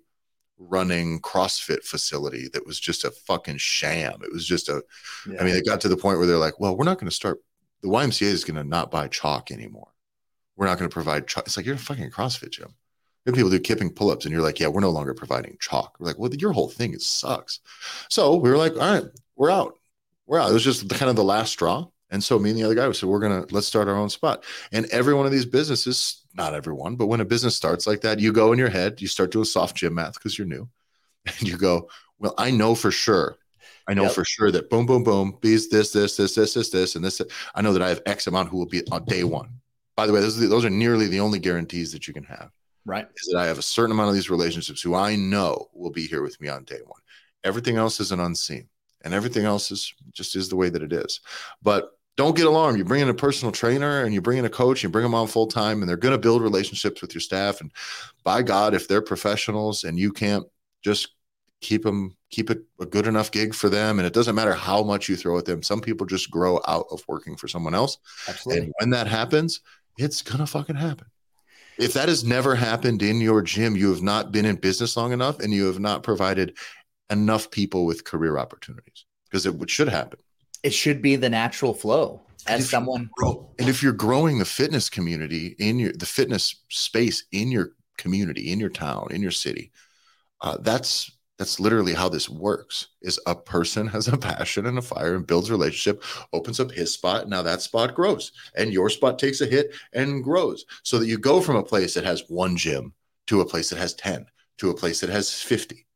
[0.59, 4.21] running CrossFit facility that was just a fucking sham.
[4.23, 4.83] It was just a,
[5.29, 5.40] yeah.
[5.40, 7.14] I mean, it got to the point where they're like, well, we're not going to
[7.14, 7.40] start,
[7.83, 9.88] the YMCA is going to not buy chalk anymore.
[10.57, 11.47] We're not going to provide chalk.
[11.47, 12.75] It's like, you're a fucking CrossFit gym.
[13.27, 15.97] And people do kipping pull ups, and you're like, yeah, we're no longer providing chalk.
[15.99, 17.61] We're like, well, your whole thing it sucks.
[18.11, 19.79] So we were like, all right, we're out.
[20.27, 20.51] We're out.
[20.51, 21.87] It was just the, kind of the last straw.
[22.11, 23.97] And so me and the other guy we said, we're going to let's start our
[23.97, 24.45] own spot.
[24.73, 28.18] And every one of these businesses not everyone, but when a business starts like that,
[28.18, 30.68] you go in your head, you start doing soft gym math because you're new,
[31.27, 33.37] and you go, well, I know for sure.
[33.87, 34.12] I know yep.
[34.12, 37.20] for sure that boom, boom, boom, bees this, this, this, this, this, this, and this.
[37.55, 39.61] I know that I have X amount who will be on day one.
[39.97, 42.25] By the way, those are, the, those are nearly the only guarantees that you can
[42.25, 42.51] have.
[42.87, 43.07] Right.
[43.16, 46.07] Is that I have a certain amount of these relationships who I know will be
[46.07, 47.01] here with me on day one.
[47.42, 48.68] Everything else is an unseen,
[49.03, 51.20] and everything else is just is the way that it is.
[51.62, 52.79] But don't get alarmed.
[52.79, 55.14] You bring in a personal trainer and you bring in a coach, you bring them
[55.14, 57.61] on full time, and they're going to build relationships with your staff.
[57.61, 57.72] And
[58.22, 60.44] by God, if they're professionals and you can't
[60.83, 61.14] just
[61.61, 64.83] keep them, keep it a good enough gig for them, and it doesn't matter how
[64.83, 65.62] much you throw at them.
[65.62, 67.98] Some people just grow out of working for someone else.
[68.29, 68.64] Absolutely.
[68.64, 69.61] And when that happens,
[69.98, 71.07] it's gonna fucking happen.
[71.79, 75.12] If that has never happened in your gym, you have not been in business long
[75.12, 76.57] enough, and you have not provided
[77.11, 80.18] enough people with career opportunities because it should happen
[80.64, 84.90] it should be the natural flow as someone grow, and if you're growing the fitness
[84.90, 89.70] community in your the fitness space in your community in your town in your city
[90.40, 94.83] uh, that's that's literally how this works is a person has a passion and a
[94.83, 98.90] fire and builds a relationship opens up his spot now that spot grows and your
[98.90, 100.64] spot takes a hit and grows.
[100.83, 102.92] So that you go from a place that has one gym
[103.27, 104.27] to a place that has 10
[104.59, 105.87] to a place that has 50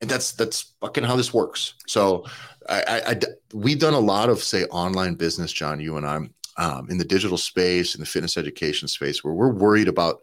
[0.00, 2.24] and that's that's fucking how this works so
[2.68, 3.20] I, I, I
[3.52, 5.80] we've done a lot of say online business, John.
[5.80, 6.16] You and I,
[6.62, 10.22] um, in the digital space, in the fitness education space, where we're worried about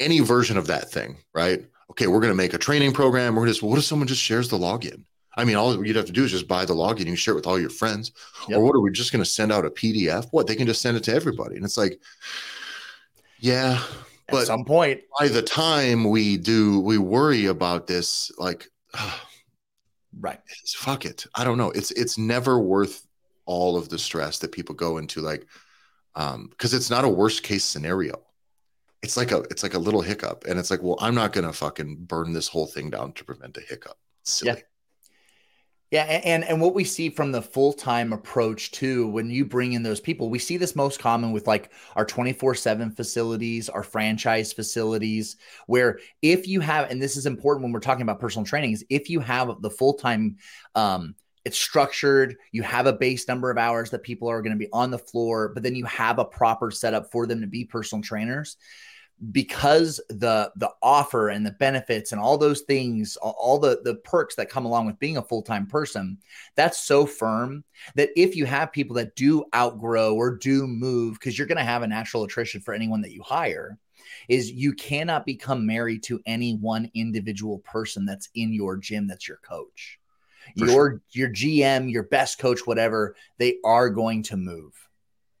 [0.00, 1.64] any version of that thing, right?
[1.90, 3.36] Okay, we're going to make a training program.
[3.36, 5.04] We're just, what if someone just shares the login?
[5.36, 7.06] I mean, all you'd have to do is just buy the login.
[7.06, 8.12] You share it with all your friends.
[8.48, 8.58] Yep.
[8.58, 10.26] Or what are we just going to send out a PDF?
[10.30, 11.56] What they can just send it to everybody.
[11.56, 12.00] And it's like,
[13.38, 13.82] yeah,
[14.32, 18.68] but at some point, by the time we do, we worry about this, like,
[20.20, 20.40] Right.
[20.62, 21.26] It's, fuck it.
[21.34, 21.70] I don't know.
[21.70, 23.06] It's it's never worth
[23.46, 25.46] all of the stress that people go into like
[26.14, 28.20] um because it's not a worst case scenario.
[29.02, 31.46] It's like a it's like a little hiccup and it's like, well, I'm not going
[31.46, 33.96] to fucking burn this whole thing down to prevent a hiccup.
[34.42, 34.56] Yeah.
[35.92, 39.74] Yeah, and and what we see from the full time approach too, when you bring
[39.74, 43.68] in those people, we see this most common with like our twenty four seven facilities,
[43.68, 48.20] our franchise facilities, where if you have, and this is important when we're talking about
[48.20, 50.38] personal training, is if you have the full time,
[50.74, 54.58] um, it's structured, you have a base number of hours that people are going to
[54.58, 57.66] be on the floor, but then you have a proper setup for them to be
[57.66, 58.56] personal trainers
[59.30, 64.34] because the the offer and the benefits and all those things all the the perks
[64.34, 66.18] that come along with being a full-time person
[66.56, 67.62] that's so firm
[67.94, 71.62] that if you have people that do outgrow or do move because you're going to
[71.62, 73.78] have a natural attrition for anyone that you hire
[74.28, 79.28] is you cannot become married to any one individual person that's in your gym that's
[79.28, 79.98] your coach.
[80.58, 81.02] For your sure.
[81.12, 84.72] your GM, your best coach, whatever, they are going to move.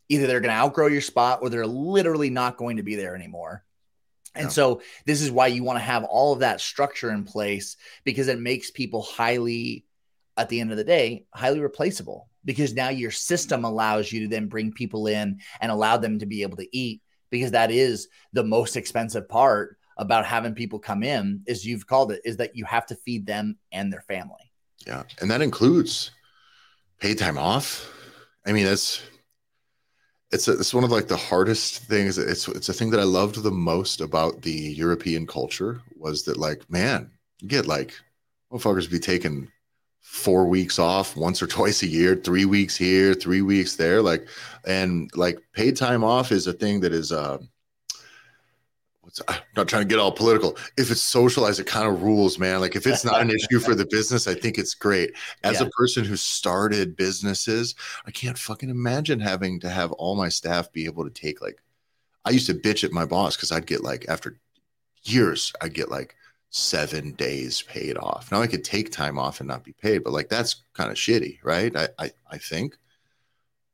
[0.08, 3.16] Either they're going to outgrow your spot or they're literally not going to be there
[3.16, 3.64] anymore.
[4.34, 4.50] And yeah.
[4.50, 8.28] so this is why you want to have all of that structure in place because
[8.28, 9.84] it makes people highly
[10.36, 14.28] at the end of the day highly replaceable because now your system allows you to
[14.28, 18.08] then bring people in and allow them to be able to eat because that is
[18.32, 22.56] the most expensive part about having people come in is you've called it is that
[22.56, 24.50] you have to feed them and their family
[24.86, 26.10] yeah and that includes
[26.98, 27.92] paid time off
[28.46, 29.02] i mean it's
[30.32, 32.18] it's a, it's one of like the hardest things.
[32.18, 36.36] It's it's a thing that i loved the most about the european culture was that
[36.36, 37.94] like man you get like
[38.50, 39.48] motherfuckers be taking
[40.00, 44.26] four weeks off once or twice a year three weeks here three weeks there like
[44.66, 47.38] and like paid time off is a thing that is uh
[49.28, 50.56] I'm not trying to get all political.
[50.78, 52.60] If it's socialized, it kind of rules, man.
[52.60, 55.12] Like if it's not an issue for the business, I think it's great.
[55.44, 55.66] As yeah.
[55.66, 57.74] a person who started businesses,
[58.06, 61.62] I can't fucking imagine having to have all my staff be able to take like
[62.24, 64.38] I used to bitch at my boss because I'd get like after
[65.02, 66.16] years, I'd get like
[66.48, 68.32] seven days paid off.
[68.32, 70.96] Now I could take time off and not be paid, but like that's kind of
[70.96, 71.76] shitty, right?
[71.76, 72.78] I, I I think.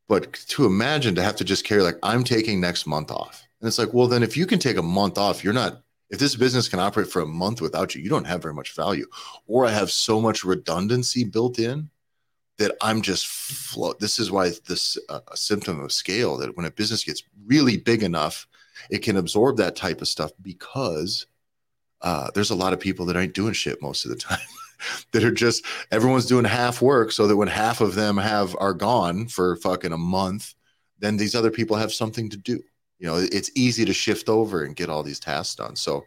[0.09, 3.66] But to imagine to have to just carry like I'm taking next month off and
[3.66, 6.37] it's like, well, then if you can take a month off, you're not, if this
[6.37, 9.07] business can operate for a month without you, you don't have very much value.
[9.47, 11.90] Or I have so much redundancy built in
[12.59, 13.99] that I'm just float.
[14.01, 17.77] This is why this uh, a symptom of scale that when a business gets really
[17.77, 18.47] big enough,
[18.90, 21.27] it can absorb that type of stuff because
[22.03, 24.38] uh, there's a lot of people that ain't doing shit most of the time.
[25.11, 28.73] that are just everyone's doing half work so that when half of them have are
[28.73, 30.55] gone for fucking a month,
[31.01, 32.62] then these other people have something to do
[32.99, 35.77] you know it's easy to shift over and get all these tasks done.
[35.77, 36.05] So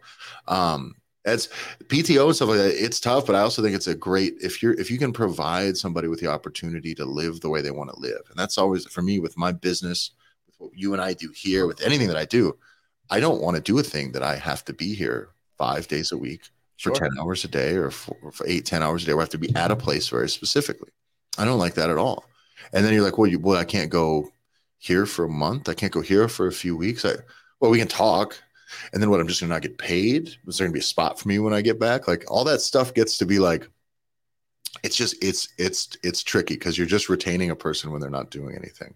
[0.48, 1.48] um as
[1.84, 4.60] pto and stuff like that it's tough but i also think it's a great if
[4.60, 7.88] you're if you can provide somebody with the opportunity to live the way they want
[7.88, 10.10] to live and that's always for me with my business
[10.46, 12.52] with what you and i do here with anything that i do
[13.08, 16.10] i don't want to do a thing that i have to be here five days
[16.10, 16.50] a week
[16.82, 17.08] for sure.
[17.08, 19.38] 10 hours a day or for, for eight 10 hours a day i have to
[19.38, 20.90] be at a place very specifically.
[21.38, 22.24] I don't like that at all.
[22.72, 24.30] And then you're like well you well i can't go
[24.82, 25.68] here for a month.
[25.68, 27.04] I can't go here for a few weeks.
[27.04, 27.14] I
[27.60, 28.36] well, we can talk.
[28.92, 29.20] And then what?
[29.20, 30.36] I'm just gonna not get paid.
[30.44, 32.08] Was there gonna be a spot for me when I get back?
[32.08, 33.68] Like all that stuff gets to be like
[34.82, 38.30] it's just it's it's it's tricky because you're just retaining a person when they're not
[38.30, 38.94] doing anything.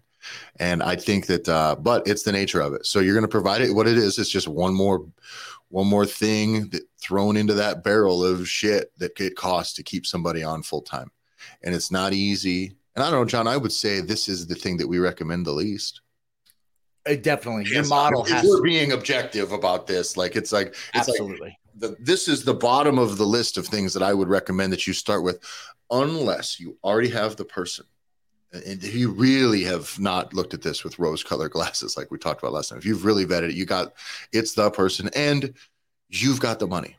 [0.59, 2.85] And I think that uh, but it's the nature of it.
[2.85, 3.73] So you're gonna provide it.
[3.73, 5.07] What it is, it's just one more
[5.69, 10.05] one more thing that thrown into that barrel of shit that it costs to keep
[10.05, 11.11] somebody on full time.
[11.63, 14.55] And it's not easy and I don't know, John, I would say this is the
[14.55, 16.01] thing that we recommend the least.
[17.07, 17.65] Uh, definitely.
[17.65, 20.17] Your model if has we're to- being objective about this.
[20.17, 23.67] Like it's like it's absolutely like the, this is the bottom of the list of
[23.67, 25.39] things that I would recommend that you start with,
[25.91, 27.85] unless you already have the person.
[28.51, 32.17] And if you really have not looked at this with rose colored glasses, like we
[32.17, 33.93] talked about last time, if you've really vetted it, you got
[34.33, 35.53] it's the person and
[36.09, 36.95] you've got the money.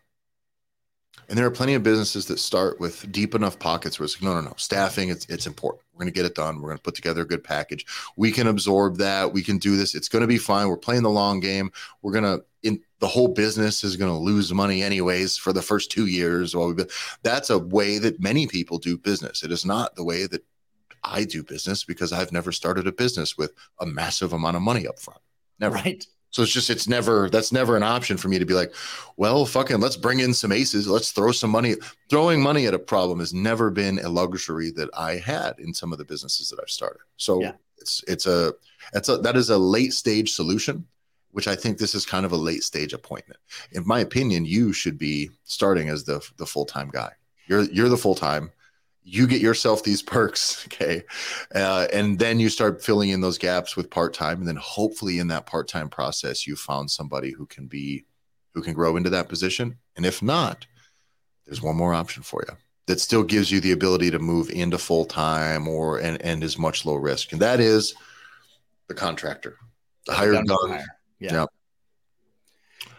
[1.29, 4.23] And there are plenty of businesses that start with deep enough pockets where it's like,
[4.23, 5.83] no, no, no, staffing, it's, it's important.
[5.93, 6.57] We're going to get it done.
[6.61, 7.85] We're going to put together a good package.
[8.17, 9.33] We can absorb that.
[9.33, 9.95] We can do this.
[9.95, 10.69] It's going to be fine.
[10.69, 11.71] We're playing the long game.
[12.01, 15.61] We're going to, in the whole business is going to lose money anyways for the
[15.61, 16.57] first two years.
[16.57, 16.89] While we've been,
[17.23, 19.43] that's a way that many people do business.
[19.43, 20.45] It is not the way that
[21.05, 24.87] I do business because I've never started a business with a massive amount of money
[24.87, 25.21] up front.
[25.61, 25.75] Never.
[25.75, 26.07] Right.
[26.31, 28.75] So it's just it's never that's never an option for me to be like,
[29.17, 31.77] well, fucking let's bring in some aces, let's throw some money.
[32.11, 35.93] Throwing money at a problem has never been a luxury that I had in some
[35.93, 37.01] of the businesses that I've started.
[37.17, 37.53] So yeah.
[37.79, 38.53] it's it's a
[38.93, 40.87] it's a that is a late stage solution,
[41.31, 43.41] which I think this is kind of a late stage appointment.
[43.73, 47.13] In my opinion, you should be starting as the the full time guy.
[47.47, 48.53] You're you're the full time
[49.03, 51.03] you get yourself these perks okay
[51.55, 55.29] uh, and then you start filling in those gaps with part-time and then hopefully in
[55.29, 58.05] that part-time process you found somebody who can be
[58.55, 60.67] who can grow into that position and if not
[61.47, 62.57] there's one more option for you
[62.87, 66.85] that still gives you the ability to move into full-time or and, and is much
[66.85, 67.95] low risk and that is
[68.89, 69.57] the contractor
[70.07, 70.71] the hired gun, gun.
[70.71, 70.87] Hire.
[71.19, 71.33] yeah.
[71.33, 71.47] yeah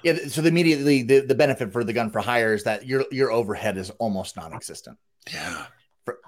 [0.04, 3.06] yeah, so the immediately the, the benefit for the gun for hire is that your
[3.12, 4.98] your overhead is almost non-existent.
[5.32, 5.66] Yeah,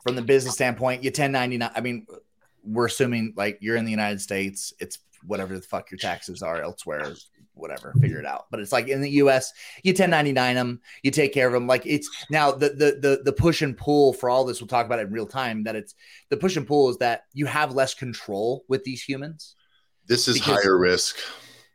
[0.03, 1.71] from the business standpoint, you 1099.
[1.73, 2.05] I mean,
[2.63, 6.61] we're assuming like you're in the United States, it's whatever the fuck your taxes are
[6.61, 7.13] elsewhere,
[7.53, 8.45] whatever, figure it out.
[8.51, 9.51] But it's like in the US,
[9.83, 11.67] you 1099 them, you take care of them.
[11.67, 14.85] Like it's now the the the the push and pull for all this, we'll talk
[14.85, 15.63] about it in real time.
[15.63, 15.95] That it's
[16.29, 19.55] the push and pull is that you have less control with these humans.
[20.07, 21.17] This is higher risk.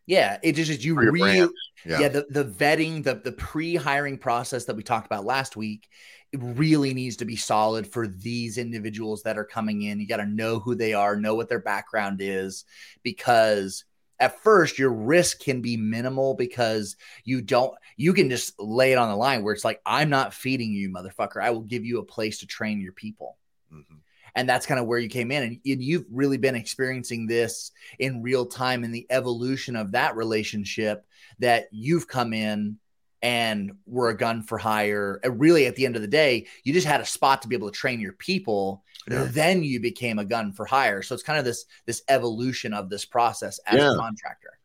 [0.06, 1.48] Yeah, it just is you really
[1.84, 2.00] yeah.
[2.00, 5.88] yeah, the, the vetting, the the pre-hiring process that we talked about last week,
[6.36, 10.00] really needs to be solid for these individuals that are coming in.
[10.00, 12.64] You got to know who they are, know what their background is,
[13.02, 13.84] because
[14.18, 18.98] at first your risk can be minimal because you don't you can just lay it
[18.98, 21.98] on the line where it's like i'm not feeding you motherfucker i will give you
[21.98, 23.36] a place to train your people
[23.72, 23.96] mm-hmm.
[24.34, 28.22] and that's kind of where you came in and you've really been experiencing this in
[28.22, 31.04] real time in the evolution of that relationship
[31.38, 32.78] that you've come in
[33.22, 35.20] and were a gun for hire.
[35.22, 37.56] And really, at the end of the day, you just had a spot to be
[37.56, 38.84] able to train your people.
[39.10, 39.28] Yeah.
[39.30, 41.02] Then you became a gun for hire.
[41.02, 43.94] So it's kind of this this evolution of this process as yeah.
[43.94, 44.50] a contractor.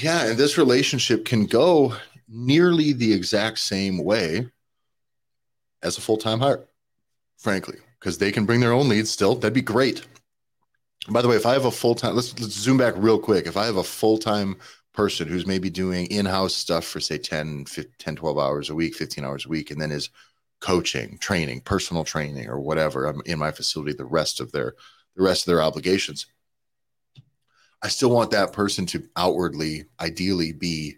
[0.00, 1.94] Yeah, and this relationship can go
[2.28, 4.48] nearly the exact same way
[5.82, 6.66] as a full time hire,
[7.38, 9.34] frankly, because they can bring their own leads still.
[9.36, 10.06] That'd be great.
[11.08, 13.46] By the way, if I have a full time, let's let's zoom back real quick.
[13.46, 14.56] If I have a full time
[14.92, 17.66] person who's maybe doing in-house stuff for say 10
[17.98, 20.10] 10 12 hours a week 15 hours a week and then is
[20.60, 24.74] coaching training personal training or whatever I'm in my facility the rest of their
[25.16, 26.26] the rest of their obligations
[27.82, 30.96] i still want that person to outwardly ideally be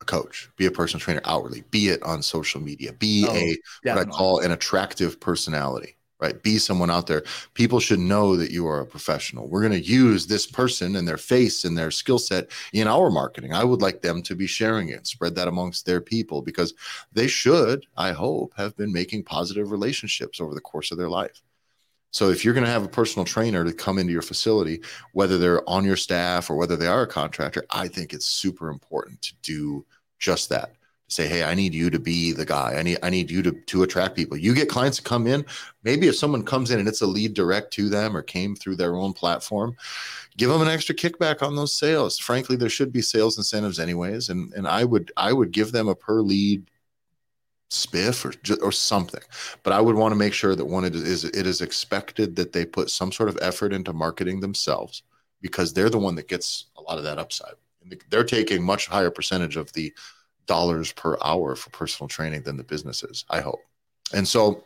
[0.00, 3.56] a coach be a personal trainer outwardly be it on social media be oh, a
[3.84, 3.92] definitely.
[3.92, 6.40] what i call an attractive personality right?
[6.40, 7.24] Be someone out there.
[7.54, 9.48] People should know that you are a professional.
[9.48, 13.10] We're going to use this person and their face and their skill set in our
[13.10, 13.52] marketing.
[13.52, 16.74] I would like them to be sharing it, spread that amongst their people because
[17.12, 21.42] they should, I hope, have been making positive relationships over the course of their life.
[22.12, 25.38] So if you're going to have a personal trainer to come into your facility, whether
[25.38, 29.22] they're on your staff or whether they are a contractor, I think it's super important
[29.22, 29.84] to do
[30.20, 30.76] just that
[31.12, 32.74] say hey i need you to be the guy.
[32.76, 34.36] I need i need you to to attract people.
[34.36, 35.44] You get clients to come in.
[35.84, 38.76] Maybe if someone comes in and it's a lead direct to them or came through
[38.76, 39.76] their own platform
[40.38, 42.18] give them an extra kickback on those sales.
[42.18, 45.88] Frankly there should be sales incentives anyways and and i would i would give them
[45.88, 46.70] a per lead
[47.70, 49.22] spiff or or something.
[49.62, 52.52] But i would want to make sure that one it is it is expected that
[52.52, 55.02] they put some sort of effort into marketing themselves
[55.42, 57.54] because they're the one that gets a lot of that upside.
[58.08, 59.92] They're taking much higher percentage of the
[60.46, 63.60] dollars per hour for personal training than the businesses, I hope.
[64.12, 64.64] And so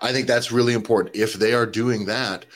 [0.00, 1.14] I think that's really important.
[1.14, 2.46] If they are doing that,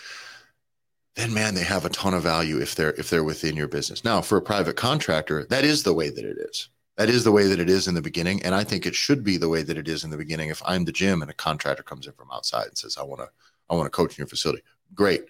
[1.17, 4.05] then man, they have a ton of value if they're if they're within your business.
[4.05, 6.69] Now, for a private contractor, that is the way that it is.
[6.97, 9.25] That is the way that it is in the beginning, and I think it should
[9.25, 10.51] be the way that it is in the beginning.
[10.51, 13.21] If I'm the gym and a contractor comes in from outside and says, "I want
[13.21, 13.29] to,
[13.69, 14.63] I want to coach in your facility,"
[14.95, 15.25] great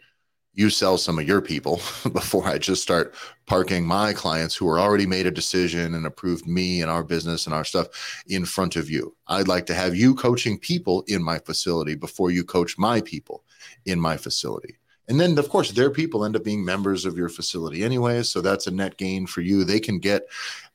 [0.54, 1.76] you sell some of your people
[2.12, 3.14] before I just start
[3.46, 7.46] parking my clients who are already made a decision and approved me and our business
[7.46, 9.14] and our stuff in front of you.
[9.26, 13.44] I'd like to have you coaching people in my facility before you coach my people
[13.84, 14.76] in my facility.
[15.06, 18.22] And then, of course, their people end up being members of your facility anyway.
[18.22, 19.62] So that's a net gain for you.
[19.64, 20.22] They can get,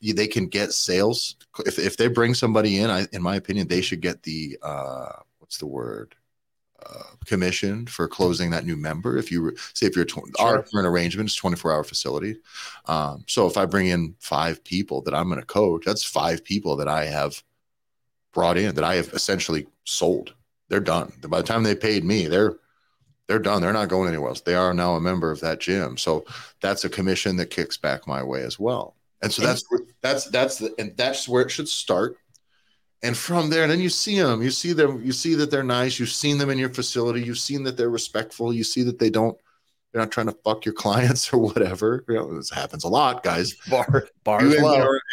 [0.01, 1.35] they can get sales.
[1.65, 5.13] If, if they bring somebody in, I, in my opinion, they should get the, uh,
[5.39, 6.13] what's the word?
[6.85, 9.17] Uh, commission for closing that new member.
[9.17, 10.33] If you say if you're tw- sure.
[10.39, 12.37] our current arrangement is 24 hour facility,
[12.85, 16.43] um, so if I bring in five people that I'm going to coach, that's five
[16.43, 17.41] people that I have
[18.33, 20.33] brought in that I have essentially sold.
[20.69, 21.11] They're done.
[21.27, 22.55] By the time they paid me, they're
[23.27, 23.61] they're done.
[23.61, 24.41] They're not going anywhere else.
[24.41, 25.97] They are now a member of that gym.
[25.97, 26.25] So
[26.61, 28.95] that's a commission that kicks back my way as well.
[29.21, 29.63] And so that's
[30.01, 32.17] that's that's the and that's where it should start
[33.01, 35.99] and from there then you see them you see them you see that they're nice.
[35.99, 37.21] You've seen them in your facility.
[37.21, 38.53] You've seen that they're respectful.
[38.53, 39.37] You see that they don't
[39.91, 42.03] they're not trying to fuck your clients or whatever.
[42.07, 43.55] You know this happens a lot guys.
[43.69, 44.53] Bar bars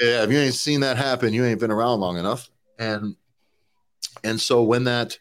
[0.00, 2.50] yeah if you ain't seen that happen you ain't been around long enough.
[2.78, 3.16] And
[4.24, 5.18] and so when that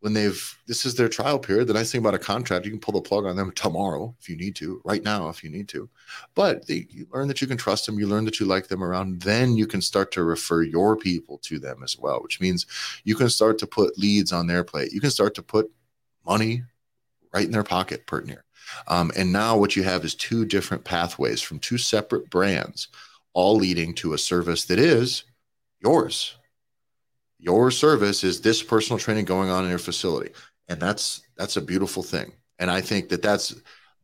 [0.00, 2.80] when they've this is their trial period the nice thing about a contract you can
[2.80, 5.68] pull the plug on them tomorrow if you need to right now if you need
[5.68, 5.88] to.
[6.34, 8.82] But they, you learn that you can trust them you learn that you like them
[8.82, 12.66] around then you can start to refer your people to them as well which means
[13.04, 14.92] you can start to put leads on their plate.
[14.92, 15.70] You can start to put
[16.26, 16.62] money
[17.32, 18.44] right in their pocket per near
[18.88, 22.88] um, and now what you have is two different pathways from two separate brands
[23.32, 25.24] all leading to a service that is
[25.80, 26.36] yours
[27.40, 30.30] your service is this personal training going on in your facility.
[30.68, 32.32] And that's that's a beautiful thing.
[32.58, 33.54] And i think that that's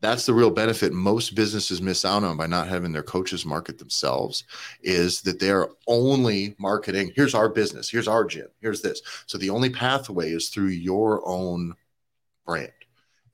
[0.00, 3.78] that's the real benefit most businesses miss out on by not having their coaches market
[3.78, 4.44] themselves
[4.82, 7.88] is that they're only marketing here's our business.
[7.88, 8.48] Here's our gym.
[8.60, 9.00] Here's this.
[9.26, 11.74] So the only pathway is through your own
[12.44, 12.72] brand.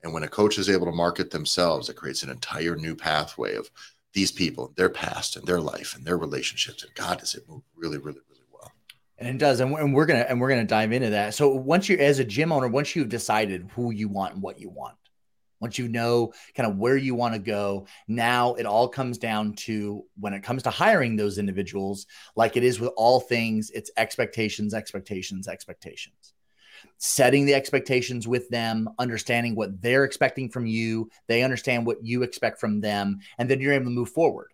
[0.03, 3.55] And when a coach is able to market themselves it creates an entire new pathway
[3.55, 3.69] of
[4.13, 6.83] these people their past and their life and their relationships.
[6.83, 8.32] And god does it move really really really
[9.17, 11.33] and it does, and we're gonna and we're gonna dive into that.
[11.33, 14.59] So once you, as a gym owner, once you've decided who you want and what
[14.59, 14.95] you want,
[15.59, 19.53] once you know kind of where you want to go, now it all comes down
[19.53, 23.91] to when it comes to hiring those individuals, like it is with all things, it's
[23.97, 26.33] expectations, expectations, expectations.
[26.97, 32.23] Setting the expectations with them, understanding what they're expecting from you, they understand what you
[32.23, 34.52] expect from them, and then you're able to move forward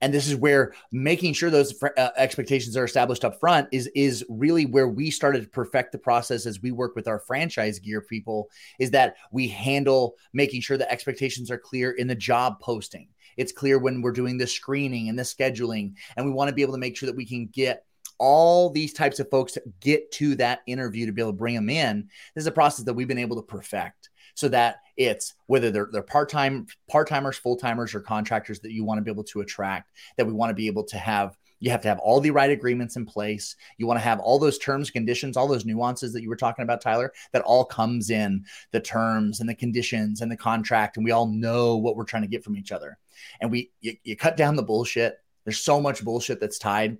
[0.00, 4.24] and this is where making sure those uh, expectations are established up front is is
[4.28, 8.00] really where we started to perfect the process as we work with our franchise gear
[8.00, 8.48] people
[8.78, 13.08] is that we handle making sure the expectations are clear in the job posting.
[13.36, 16.62] It's clear when we're doing the screening and the scheduling and we want to be
[16.62, 17.84] able to make sure that we can get
[18.18, 21.54] all these types of folks to get to that interview to be able to bring
[21.54, 22.08] them in.
[22.34, 25.88] This is a process that we've been able to perfect so that it's whether they're,
[25.90, 30.26] they're part-time part-timers full-timers or contractors that you want to be able to attract that
[30.26, 32.96] we want to be able to have you have to have all the right agreements
[32.96, 33.54] in place.
[33.76, 36.62] You want to have all those terms conditions all those nuances that you were talking
[36.62, 41.04] about tyler that all comes in the terms and the conditions and the contract and
[41.04, 42.98] we all know what we're trying to get from each other.
[43.40, 45.18] And we you, you cut down the bullshit.
[45.44, 46.98] There's so much bullshit that's tied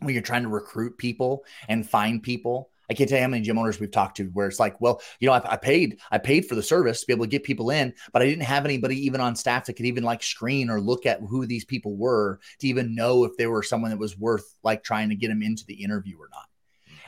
[0.00, 3.42] when you're trying to recruit people and find people I can't tell you how many
[3.42, 6.18] gym owners we've talked to where it's like, well, you know, I, I, paid, I
[6.18, 8.64] paid for the service to be able to get people in, but I didn't have
[8.64, 11.96] anybody even on staff that could even like screen or look at who these people
[11.96, 15.28] were to even know if they were someone that was worth like trying to get
[15.28, 16.46] them into the interview or not.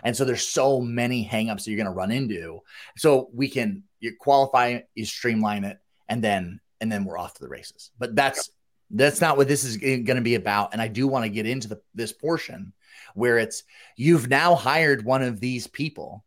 [0.03, 2.61] And so there's so many hangups that you're going to run into.
[2.97, 7.43] So we can you qualify, you streamline it, and then and then we're off to
[7.43, 7.91] the races.
[7.99, 8.51] But that's
[8.91, 10.73] that's not what this is eh, going to be about.
[10.73, 12.73] And I do want to get into the, this portion
[13.15, 13.65] where it's
[13.97, 16.25] you've now hired one of these people.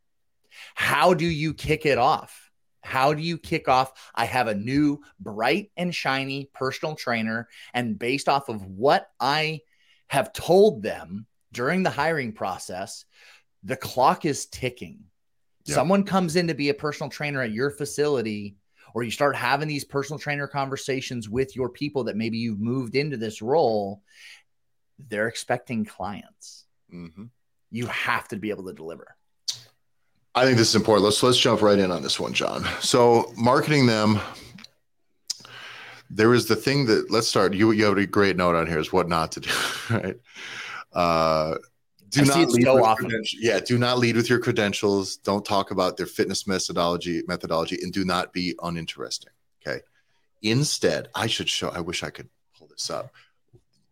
[0.75, 2.51] How do you kick it off?
[2.81, 3.93] How do you kick off?
[4.15, 7.47] I have a new bright and shiny personal trainer.
[7.73, 9.61] And based off of what I
[10.07, 13.05] have told them during the hiring process,
[13.63, 15.03] the clock is ticking.
[15.65, 15.75] Yep.
[15.75, 18.55] Someone comes in to be a personal trainer at your facility,
[18.95, 22.95] or you start having these personal trainer conversations with your people that maybe you've moved
[22.95, 24.01] into this role,
[25.09, 26.65] they're expecting clients.
[26.93, 27.25] Mm-hmm.
[27.71, 29.15] You have to be able to deliver.
[30.33, 31.05] I think this is important.
[31.05, 32.65] Let's let's jump right in on this one, John.
[32.79, 34.19] So marketing them.
[36.09, 37.53] There is the thing that let's start.
[37.53, 39.49] You you have a great note on here is what not to do,
[39.89, 40.19] right?
[40.93, 41.57] Uh,
[42.09, 43.23] do I not lead so with often.
[43.39, 45.17] Yeah, do not lead with your credentials.
[45.17, 49.31] Don't talk about their fitness methodology methodology, and do not be uninteresting.
[49.65, 49.81] Okay.
[50.41, 51.69] Instead, I should show.
[51.69, 52.27] I wish I could
[52.57, 53.11] pull this up.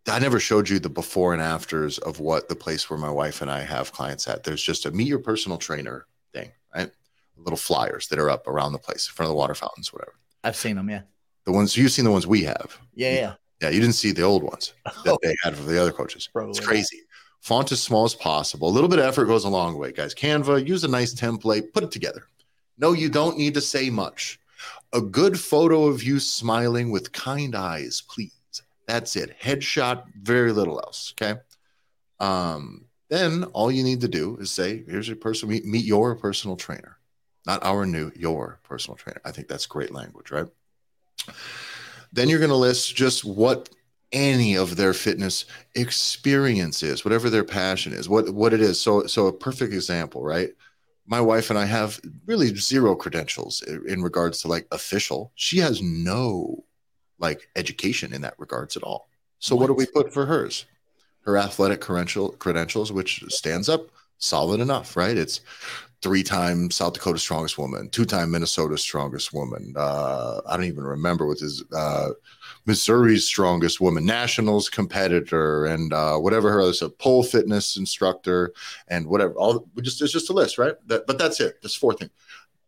[0.09, 3.41] I never showed you the before and afters of what the place where my wife
[3.41, 4.43] and I have clients at.
[4.43, 6.91] There's just a meet your personal trainer thing, right?
[7.37, 10.15] Little flyers that are up around the place in front of the water fountains, whatever.
[10.43, 11.01] I've seen them, yeah.
[11.45, 12.77] The ones you've seen, the ones we have.
[12.93, 13.33] Yeah, yeah.
[13.61, 14.73] Yeah, you didn't see the old ones
[15.05, 16.29] that they had for the other coaches.
[16.31, 16.97] Probably it's crazy.
[16.97, 17.05] Not.
[17.41, 18.69] Font as small as possible.
[18.69, 20.13] A little bit of effort goes a long way, guys.
[20.13, 22.23] Canva, use a nice template, put it together.
[22.77, 24.39] No, you don't need to say much.
[24.91, 28.38] A good photo of you smiling with kind eyes, please
[28.89, 29.39] that's it.
[29.39, 31.13] Headshot, very little else.
[31.13, 31.39] Okay.
[32.19, 36.15] Um, then all you need to do is say, here's your personal meet, meet your
[36.15, 36.97] personal trainer,
[37.45, 39.21] not our new, your personal trainer.
[39.23, 40.47] I think that's great language, right?
[42.11, 43.69] Then you're going to list just what
[44.11, 48.81] any of their fitness experience is, whatever their passion is, what what it is.
[48.81, 50.49] So so a perfect example, right?
[51.05, 55.31] My wife and I have really zero credentials in regards to like official.
[55.35, 56.63] She has no
[57.19, 59.09] like education in that regards at all.
[59.39, 60.65] So what, what do we put for hers?
[61.25, 65.17] Her athletic credential credentials, which stands up solid enough, right?
[65.17, 65.41] It's
[66.01, 69.73] three-time South Dakota strongest woman, two-time Minnesota strongest woman.
[69.75, 72.11] Uh, I don't even remember what his uh,
[72.65, 78.53] Missouri's strongest woman, nationals competitor, and uh, whatever her other so pole fitness instructor,
[78.87, 79.33] and whatever.
[79.33, 80.75] All just it's just a list, right?
[80.87, 81.61] That, but that's it.
[81.61, 82.11] Just four things.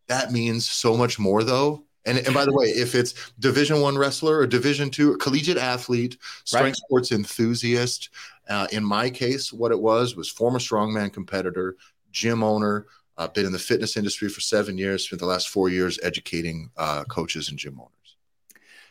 [0.07, 3.97] That means so much more, though, and, and by the way, if it's Division One
[3.97, 6.75] wrestler or Division Two collegiate athlete, strength right.
[6.75, 8.09] sports enthusiast,
[8.49, 11.75] uh, in my case, what it was was former strongman competitor,
[12.11, 12.87] gym owner,
[13.17, 16.71] uh, been in the fitness industry for seven years, spent the last four years educating
[16.77, 17.91] uh, coaches and gym owners.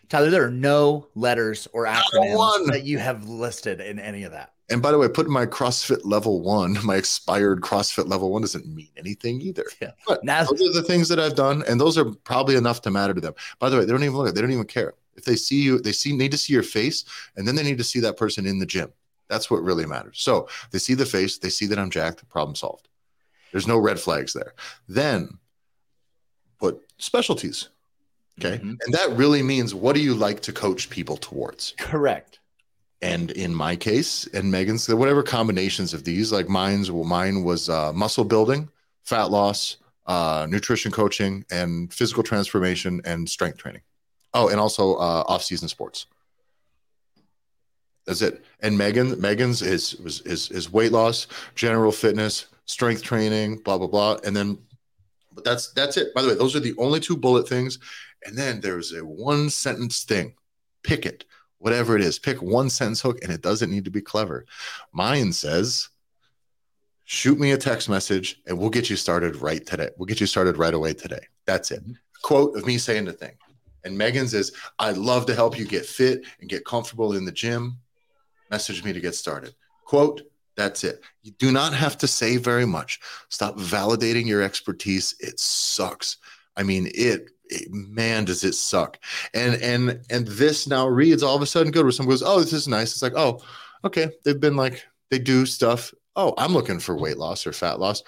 [0.08, 4.54] Tyler, there are no letters or acronyms that you have listed in any of that.
[4.70, 8.66] And by the way, putting my CrossFit level one, my expired CrossFit level one doesn't
[8.66, 9.64] mean anything either.
[9.82, 9.90] Yeah.
[10.06, 12.90] But now, those are the things that I've done, and those are probably enough to
[12.90, 13.34] matter to them.
[13.58, 14.94] By the way, they don't even look at they don't even care.
[15.16, 17.04] If they see you, they see need to see your face,
[17.36, 18.92] and then they need to see that person in the gym.
[19.28, 20.20] That's what really matters.
[20.20, 22.88] So they see the face, they see that I'm jacked, problem solved.
[23.52, 24.54] There's no red flags there.
[24.88, 25.38] Then
[26.58, 27.68] put specialties.
[28.38, 28.56] Okay.
[28.56, 28.74] Mm-hmm.
[28.84, 31.74] And that really means what do you like to coach people towards?
[31.78, 32.39] Correct
[33.02, 37.68] and in my case and megan's whatever combinations of these like mine's well mine was
[37.68, 38.68] uh, muscle building
[39.04, 39.78] fat loss
[40.10, 43.82] uh, nutrition coaching, and physical transformation and strength training.
[44.34, 46.06] Oh, and also uh, off-season sports.
[48.06, 48.44] That's it.
[48.58, 53.86] And Megan, Megan's is is is, is weight loss, general fitness, strength training, blah blah
[53.86, 54.58] blah, and then,
[55.32, 56.12] but that's that's it.
[56.12, 57.78] By the way, those are the only two bullet things.
[58.26, 60.34] And then there's a one sentence thing.
[60.82, 61.24] Pick it,
[61.60, 62.18] whatever it is.
[62.18, 64.44] Pick one sentence hook, and it doesn't need to be clever.
[64.92, 65.88] Mine says,
[67.04, 69.90] "Shoot me a text message, and we'll get you started right today.
[69.96, 71.82] We'll get you started right away today." That's it.
[71.82, 71.92] Mm-hmm.
[72.22, 73.36] Quote of me saying the thing.
[73.84, 77.32] And Megan's is, "I'd love to help you get fit and get comfortable in the
[77.32, 77.78] gym."
[78.50, 79.54] message me to get started.
[79.84, 80.22] Quote,
[80.56, 81.00] that's it.
[81.22, 83.00] You do not have to say very much.
[83.28, 85.14] Stop validating your expertise.
[85.20, 86.18] It sucks.
[86.56, 87.30] I mean, it, it,
[87.70, 88.98] man, does it suck.
[89.34, 92.40] And and and this now reads all of a sudden good where someone goes, Oh,
[92.40, 92.92] this is nice.
[92.92, 93.42] It's like, oh,
[93.84, 94.10] okay.
[94.24, 95.92] They've been like, they do stuff.
[96.16, 98.02] Oh, I'm looking for weight loss or fat loss.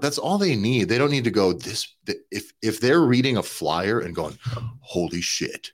[0.00, 0.88] That's all they need.
[0.88, 1.94] They don't need to go this.
[2.30, 4.38] If if they're reading a flyer and going,
[4.80, 5.72] holy shit,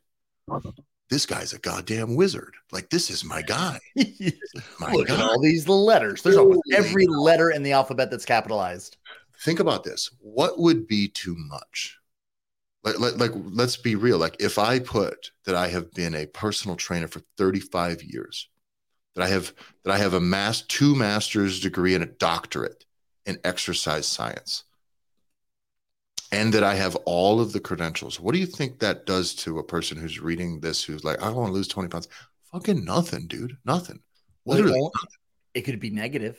[1.11, 2.55] this guy's a goddamn wizard.
[2.73, 3.79] Like this is my guy.
[4.81, 6.23] my Look at all these letters.
[6.23, 8.97] There's almost every letter in the alphabet that's capitalized.
[9.41, 10.11] Think about this.
[10.21, 11.96] What would be too much?
[12.87, 14.17] Like, like, like, let's be real.
[14.17, 18.49] Like, if I put that I have been a personal trainer for 35 years,
[19.17, 22.85] that I have that I have a mass two master's degree and a doctorate
[23.25, 24.63] in exercise science,
[26.31, 28.21] and that I have all of the credentials.
[28.21, 31.31] What do you think that does to a person who's reading this who's like, I
[31.31, 32.07] want to lose 20 pounds?
[32.53, 33.57] Fucking nothing, dude.
[33.65, 33.99] Nothing.
[34.45, 34.93] Well,
[35.55, 36.39] it could be negative.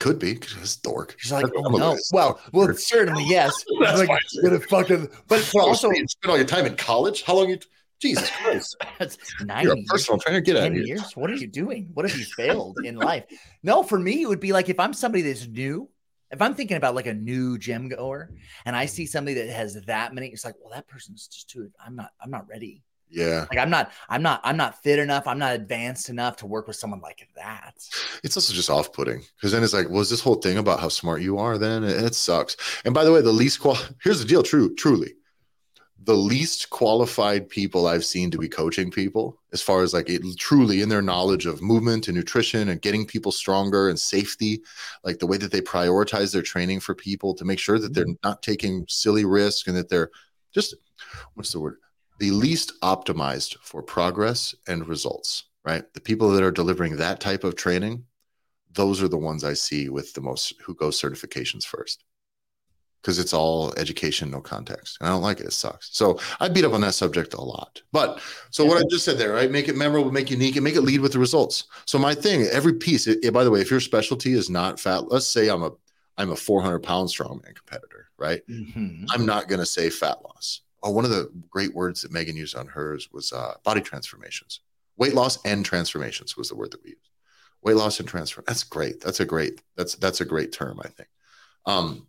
[0.00, 1.14] Could be because it's dork.
[1.18, 1.96] She's like, oh no.
[2.12, 3.64] Well, well, certainly yes.
[3.80, 5.08] That's like, gonna fucking.
[5.28, 7.22] But, but also, spend all your time in college.
[7.22, 7.58] How long you?
[8.00, 8.76] Jesus Christ!
[8.98, 10.40] That's nine You're a personal trainer.
[10.40, 10.84] Get out of here.
[10.84, 11.16] Years.
[11.16, 11.90] What are you doing?
[11.94, 13.24] What have you failed in life?
[13.62, 15.88] No, for me, it would be like if I'm somebody that's new
[16.34, 18.30] if I'm thinking about like a new gym goer
[18.66, 21.70] and I see somebody that has that many, it's like, well, that person's just too,
[21.84, 22.82] I'm not, I'm not ready.
[23.08, 23.46] Yeah.
[23.50, 25.26] Like I'm not, I'm not, I'm not fit enough.
[25.26, 27.74] I'm not advanced enough to work with someone like that.
[28.22, 30.88] It's also just off putting because then it's like, was this whole thing about how
[30.88, 31.84] smart you are then?
[31.84, 32.56] It, it sucks.
[32.84, 35.14] And by the way, the least qual, here's the deal true, truly
[36.04, 40.22] the least qualified people I've seen to be coaching people, as far as like it,
[40.36, 44.62] truly in their knowledge of movement and nutrition and getting people stronger and safety,
[45.02, 48.04] like the way that they prioritize their training for people to make sure that they're
[48.04, 48.28] mm-hmm.
[48.28, 50.10] not taking silly risk and that they're
[50.52, 50.74] just
[51.34, 51.78] what's the word?
[52.18, 55.84] The least optimized for progress and results, right?
[55.94, 58.04] The people that are delivering that type of training,
[58.72, 62.04] those are the ones I see with the most who go certifications first
[63.04, 64.96] because it's all education, no context.
[64.98, 65.46] And I don't like it.
[65.46, 65.90] It sucks.
[65.92, 67.82] So I beat up on that subject a lot.
[67.92, 68.18] But
[68.50, 68.70] so yeah.
[68.70, 69.50] what I just said there, right?
[69.50, 71.64] Make it memorable, make unique, and make it lead with the results.
[71.84, 74.80] So my thing, every piece, it, it, by the way, if your specialty is not
[74.80, 75.72] fat, let's say I'm a
[76.16, 78.40] I'm a 400 pound strongman competitor, right?
[78.48, 79.04] Mm-hmm.
[79.10, 80.60] I'm not going to say fat loss.
[80.84, 84.60] Oh, one of the great words that Megan used on hers was uh, body transformations.
[84.96, 87.10] Weight loss and transformations was the word that we used.
[87.62, 88.44] Weight loss and transfer.
[88.46, 89.00] That's great.
[89.00, 89.62] That's a great.
[89.76, 90.78] That's that's a great term.
[90.84, 91.08] I think.
[91.66, 92.06] Um,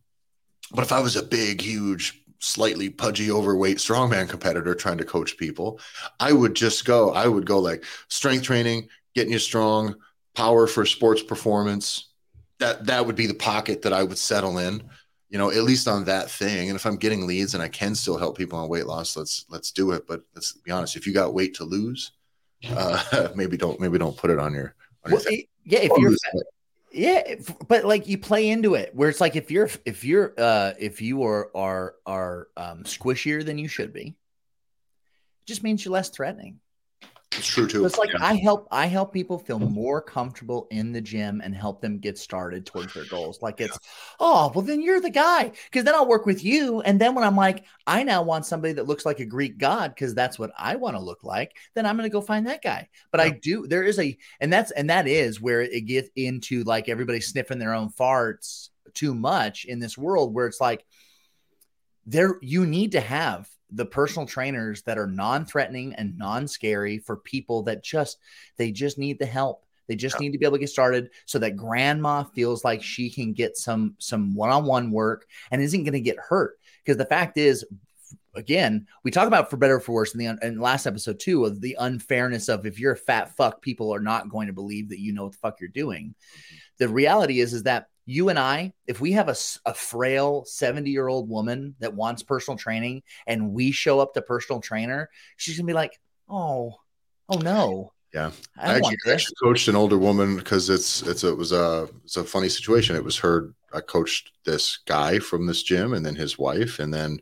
[0.71, 5.37] but if I was a big, huge, slightly pudgy, overweight strongman competitor trying to coach
[5.37, 5.79] people,
[6.19, 9.95] I would just go, I would go like strength training, getting you strong,
[10.35, 12.11] power for sports performance.
[12.59, 14.83] That that would be the pocket that I would settle in,
[15.29, 16.69] you know, at least on that thing.
[16.69, 19.45] And if I'm getting leads and I can still help people on weight loss, let's
[19.49, 20.07] let's do it.
[20.07, 22.11] But let's be honest, if you got weight to lose,
[22.69, 24.75] uh, maybe don't maybe don't put it on your.
[25.05, 26.15] On well, your yeah, if you're
[26.91, 27.35] yeah,
[27.67, 31.01] but like you play into it where it's like if you're if you're uh if
[31.01, 36.09] you are are are um squishier than you should be, it just means you're less
[36.09, 36.59] threatening.
[37.37, 37.85] It's true too.
[37.85, 38.19] it's like yeah.
[38.21, 42.17] I help I help people feel more comfortable in the gym and help them get
[42.17, 43.41] started towards their goals.
[43.41, 43.89] Like it's, yeah.
[44.19, 45.51] oh, well, then you're the guy.
[45.71, 46.81] Cause then I'll work with you.
[46.81, 49.93] And then when I'm like, I now want somebody that looks like a Greek god,
[49.93, 52.89] because that's what I want to look like, then I'm gonna go find that guy.
[53.11, 53.25] But yeah.
[53.25, 56.89] I do, there is a and that's and that is where it gets into like
[56.89, 60.85] everybody sniffing their own farts too much in this world where it's like
[62.05, 67.63] there you need to have the personal trainers that are non-threatening and non-scary for people
[67.63, 68.17] that just
[68.57, 70.21] they just need the help they just yeah.
[70.21, 73.57] need to be able to get started so that grandma feels like she can get
[73.57, 77.65] some some one-on-one work and isn't going to get hurt because the fact is
[78.35, 81.45] again we talk about for better or for worse in the in last episode too
[81.45, 84.89] of the unfairness of if you're a fat fuck people are not going to believe
[84.89, 86.55] that you know what the fuck you're doing mm-hmm.
[86.77, 89.35] the reality is is that you and I, if we have a,
[89.65, 94.21] a frail 70 year old woman that wants personal training and we show up to
[94.21, 95.99] personal trainer, she's gonna be like,
[96.29, 96.75] oh,
[97.29, 97.91] oh no.
[98.13, 101.89] Yeah, I, I actually, actually, coached an older woman because it's it's it was a
[102.05, 102.95] it's a funny situation.
[102.95, 103.53] It was her.
[103.73, 107.19] I coached this guy from this gym, and then his wife, and then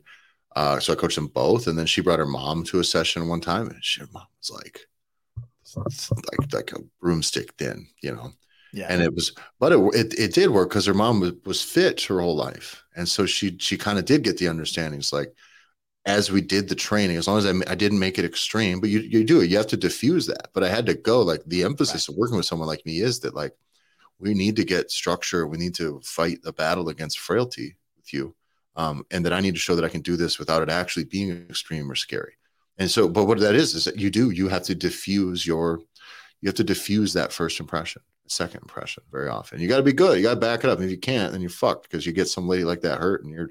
[0.54, 1.66] uh, so I coached them both.
[1.66, 4.26] And then she brought her mom to a session one time, and she, her mom
[4.38, 4.86] was like,
[5.76, 8.30] like like a broomstick thin, you know.
[8.74, 8.88] Yeah.
[8.90, 12.02] And it was, but it it, it did work because her mom was, was fit
[12.02, 15.32] her whole life, and so she she kind of did get the understandings like
[16.06, 18.90] as we did the training, as long as I, I didn't make it extreme, but
[18.90, 20.48] you you do it, you have to diffuse that.
[20.52, 22.14] But I had to go like the emphasis right.
[22.14, 23.52] of working with someone like me is that like
[24.18, 28.34] we need to get structure, we need to fight a battle against frailty with you,
[28.76, 31.04] um, and that I need to show that I can do this without it actually
[31.04, 32.34] being extreme or scary.
[32.76, 35.80] And so, but what that is is that you do you have to diffuse your
[36.44, 39.58] you have to diffuse that first impression, second impression very often.
[39.62, 40.18] You got to be good.
[40.18, 40.76] You got to back it up.
[40.76, 43.24] And if you can't, then you're fucked because you get some lady like that hurt,
[43.24, 43.48] and you're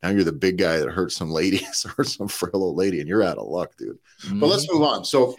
[0.00, 3.08] now you're the big guy that hurt some ladies or some frail old lady, and
[3.08, 3.98] you're out of luck, dude.
[4.24, 4.38] Mm-hmm.
[4.38, 5.04] But let's move on.
[5.04, 5.34] So,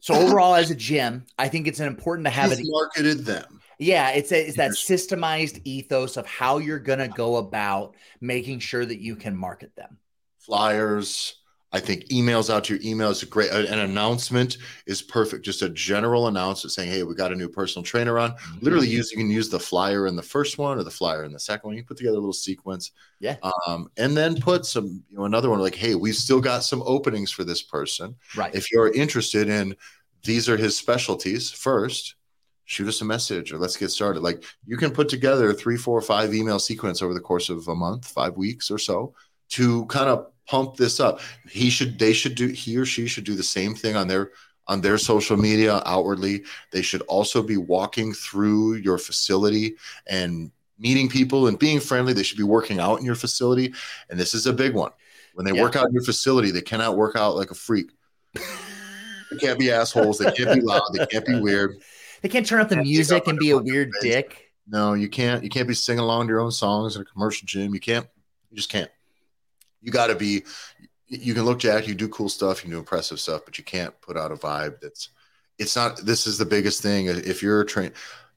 [0.00, 3.62] so overall, as a gym, I think it's important to have it marketed them.
[3.78, 8.84] Yeah, it's a, it's that systemized ethos of how you're gonna go about making sure
[8.84, 9.96] that you can market them.
[10.40, 11.39] Flyers,
[11.72, 13.50] I think emails out to your email is a great.
[13.50, 15.44] An announcement is perfect.
[15.44, 18.64] Just a general announcement saying, "Hey, we got a new personal trainer on." Mm-hmm.
[18.64, 21.32] Literally, use you can use the flyer in the first one or the flyer in
[21.32, 21.76] the second one.
[21.76, 22.90] You put together a little sequence,
[23.20, 26.64] yeah, um, and then put some, you know, another one like, "Hey, we've still got
[26.64, 28.16] some openings for this person.
[28.36, 28.54] Right.
[28.54, 29.76] If you're interested in,
[30.24, 31.52] these are his specialties.
[31.52, 32.16] First,
[32.64, 34.24] shoot us a message or let's get started.
[34.24, 37.74] Like you can put together three, four, five email sequence over the course of a
[37.74, 39.14] month, five weeks or so
[39.50, 41.20] to kind of pump this up.
[41.48, 44.30] He should, they should do, he or she should do the same thing on their
[44.70, 46.44] on their social media outwardly.
[46.70, 49.74] They should also be walking through your facility
[50.06, 52.12] and meeting people and being friendly.
[52.12, 53.74] They should be working out in your facility.
[54.08, 54.92] And this is a big one.
[55.34, 55.62] When they yeah.
[55.62, 57.90] work out in your facility, they cannot work out like a freak.
[58.34, 60.18] they can't be assholes.
[60.18, 60.82] They can't be loud.
[60.92, 61.76] They can't be weird.
[62.22, 64.52] They can't turn up the music and be a weird dick.
[64.68, 65.42] No, you can't.
[65.42, 67.74] You can't be singing along to your own songs in a commercial gym.
[67.74, 68.06] You can't.
[68.50, 68.90] You just can't
[69.82, 70.44] you got to be
[71.06, 73.98] you can look jack you do cool stuff you do impressive stuff but you can't
[74.00, 75.10] put out a vibe that's
[75.60, 77.06] it's not this is the biggest thing.
[77.06, 77.92] If you're trained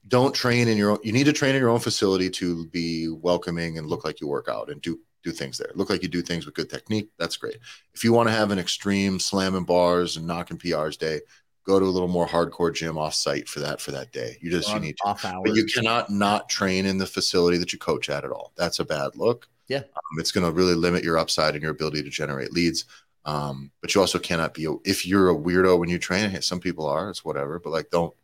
[0.06, 3.08] don't train in your own you need to train in your own facility to be
[3.08, 5.70] welcoming and look like you work out and do do things there.
[5.74, 7.56] Look like you do things with good technique that's great.
[7.94, 11.20] If you want to have an extreme slamming bars and knocking prs day
[11.66, 14.36] go to a little more hardcore gym off site for that for that day.
[14.42, 15.08] You just you need to.
[15.08, 15.44] off hours.
[15.46, 18.52] but you cannot not train in the facility that you coach at at all.
[18.54, 19.78] That's a bad look yeah.
[19.78, 22.84] Um, it's going to really limit your upside and your ability to generate leads.
[23.24, 26.60] Um, but you also cannot be, a, if you're a weirdo when you train, some
[26.60, 28.14] people are, it's whatever, but like, don't,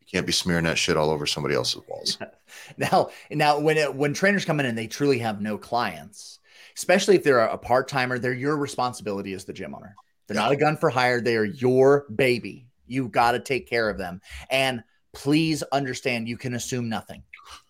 [0.00, 2.18] you can't be smearing that shit all over somebody else's walls.
[2.78, 6.38] now, now when, it, when trainers come in and they truly have no clients,
[6.76, 9.94] especially if they're a part timer, they're your responsibility as the gym owner.
[10.26, 10.44] They're yeah.
[10.44, 11.20] not a gun for hire.
[11.20, 12.68] They are your baby.
[12.86, 14.22] You got to take care of them.
[14.50, 14.82] And
[15.12, 17.22] please understand you can assume nothing.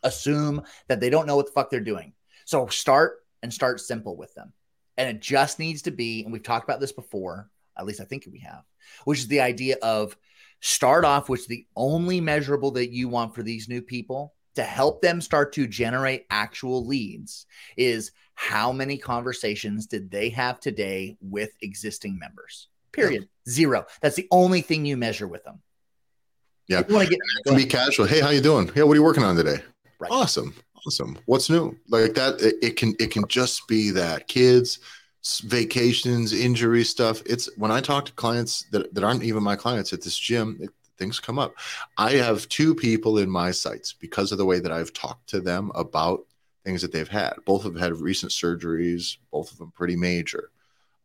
[0.03, 2.13] Assume that they don't know what the fuck they're doing.
[2.49, 4.55] So start and start simple with them.
[4.97, 8.05] And it just needs to be, and we've talked about this before, at least I
[8.05, 8.63] think we have,
[9.05, 10.17] which is the idea of
[10.63, 15.03] start off with the only measurable that you want for these new people to help
[15.03, 17.45] them start to generate actual leads
[17.77, 22.69] is how many conversations did they have today with existing members?
[22.93, 23.29] Period.
[23.47, 23.85] Zero.
[24.01, 25.61] That's the only thing you measure with them.
[26.67, 26.83] Yeah.
[26.89, 28.07] You want to get be casual.
[28.07, 28.71] Hey, how you doing?
[28.75, 29.63] Yeah, what are you working on today?
[30.01, 30.11] Right.
[30.11, 30.55] Awesome
[30.87, 31.19] awesome.
[31.27, 31.77] What's new?
[31.89, 34.79] Like that, it, it, can it can just be that kids,
[35.45, 37.23] vacations, injury stuff.
[37.27, 40.59] It's when I talk to clients that, that aren't even my clients at this gym,
[40.61, 41.55] it, things come up.
[41.97, 45.41] I have two people in my sights because of the way that I've talked to
[45.41, 46.25] them about
[46.65, 47.35] things that they've had.
[47.45, 50.51] Both them had recent surgeries, both of them pretty major.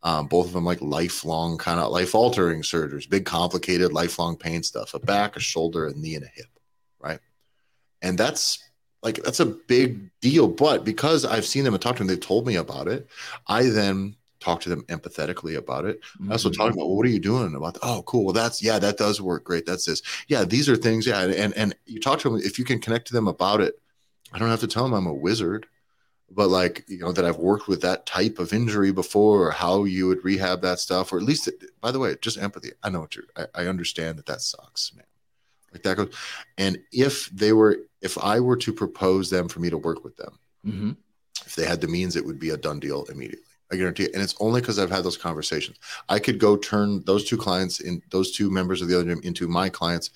[0.01, 4.61] Um, both of them like lifelong kind of life altering surgeries, big complicated lifelong pain
[4.61, 6.59] stuff, a back, a shoulder, a knee, and a hip,
[6.99, 7.19] right?
[8.01, 8.61] And that's
[9.04, 10.47] like that's a big deal.
[10.47, 13.08] But because I've seen them and talked to them, they told me about it.
[13.47, 16.01] I then talk to them empathetically about it.
[16.01, 16.32] Mm-hmm.
[16.32, 17.78] I also talk about well, what are you doing about?
[17.84, 18.26] Oh, cool.
[18.26, 19.43] Well, that's yeah, that does work.
[19.43, 19.66] Great.
[19.66, 20.01] That's this.
[20.28, 21.06] Yeah, these are things.
[21.06, 23.80] Yeah, and and you talk to them if you can connect to them about it.
[24.32, 25.68] I don't have to tell them I'm a wizard,
[26.32, 29.84] but like you know that I've worked with that type of injury before, or how
[29.84, 31.49] you would rehab that stuff, or at least,
[31.82, 32.72] by the way, just empathy.
[32.82, 33.26] I know what you're.
[33.36, 35.06] I, I understand that that sucks, man
[35.74, 36.14] like that goes.
[36.58, 40.16] And if they were, if I were to propose them for me to work with
[40.18, 40.91] them, mm-hmm.
[41.45, 43.45] if they had the means, it would be a done deal immediately.
[43.72, 44.14] I guarantee it.
[44.14, 45.78] And it's only because I've had those conversations.
[46.10, 49.22] I could go turn those two clients in those two members of the other gym
[49.24, 50.12] into my clients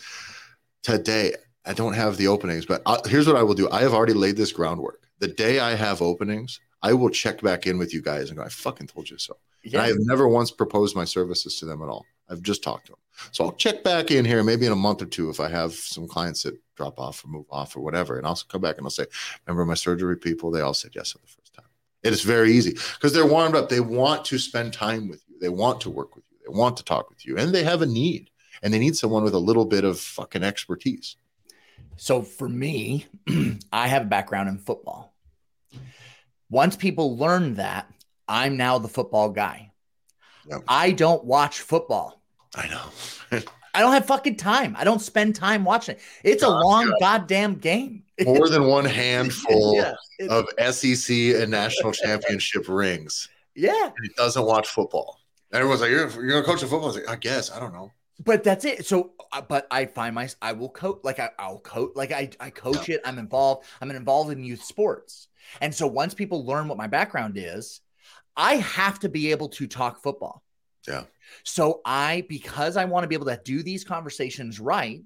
[0.83, 1.33] today.
[1.65, 3.69] I don't have the openings, but I, here's what I will do.
[3.71, 5.01] I have already laid this groundwork.
[5.19, 8.43] The day I have openings, I will check back in with you guys and go,
[8.43, 9.38] I fucking told you so.
[9.63, 9.81] Yeah.
[9.81, 12.05] I have never once proposed my services to them at all.
[12.30, 12.99] I've just talked to them.
[13.32, 15.73] So I'll check back in here maybe in a month or two if I have
[15.73, 18.17] some clients that drop off or move off or whatever.
[18.17, 19.05] And I'll come back and I'll say,
[19.45, 20.51] remember my surgery people?
[20.51, 21.65] They all said yes at the first time.
[22.03, 23.69] It is very easy because they're warmed up.
[23.69, 25.39] They want to spend time with you.
[25.39, 26.38] They want to work with you.
[26.45, 28.30] They want to talk with you and they have a need
[28.61, 31.17] and they need someone with a little bit of fucking expertise.
[31.97, 33.07] So for me,
[33.73, 35.13] I have a background in football.
[36.49, 37.91] Once people learn that,
[38.28, 39.71] I'm now the football guy.
[40.49, 40.63] Yep.
[40.67, 42.16] I don't watch football.
[42.57, 43.41] I know.
[43.73, 44.75] I don't have fucking time.
[44.77, 46.01] I don't spend time watching it.
[46.23, 48.03] It's a long goddamn game.
[48.25, 49.93] More than one handful yeah,
[50.29, 53.29] of SEC and national championship rings.
[53.53, 53.85] Yeah.
[53.85, 55.19] And he doesn't watch football.
[55.53, 56.85] Everyone's like, you're, you're going to coach a football?
[56.85, 57.51] I was like, I guess.
[57.51, 57.91] I don't know.
[58.23, 58.87] But that's it.
[58.87, 62.31] So, uh, but I find my, I will coach, like I, I'll coach, like I,
[62.39, 62.95] I coach yeah.
[62.95, 63.01] it.
[63.05, 63.67] I'm involved.
[63.79, 65.27] I'm involved in youth sports.
[65.61, 67.81] And so once people learn what my background is,
[68.35, 70.43] I have to be able to talk football.
[70.88, 71.03] Yeah.
[71.43, 75.01] So I, because I want to be able to do these conversations right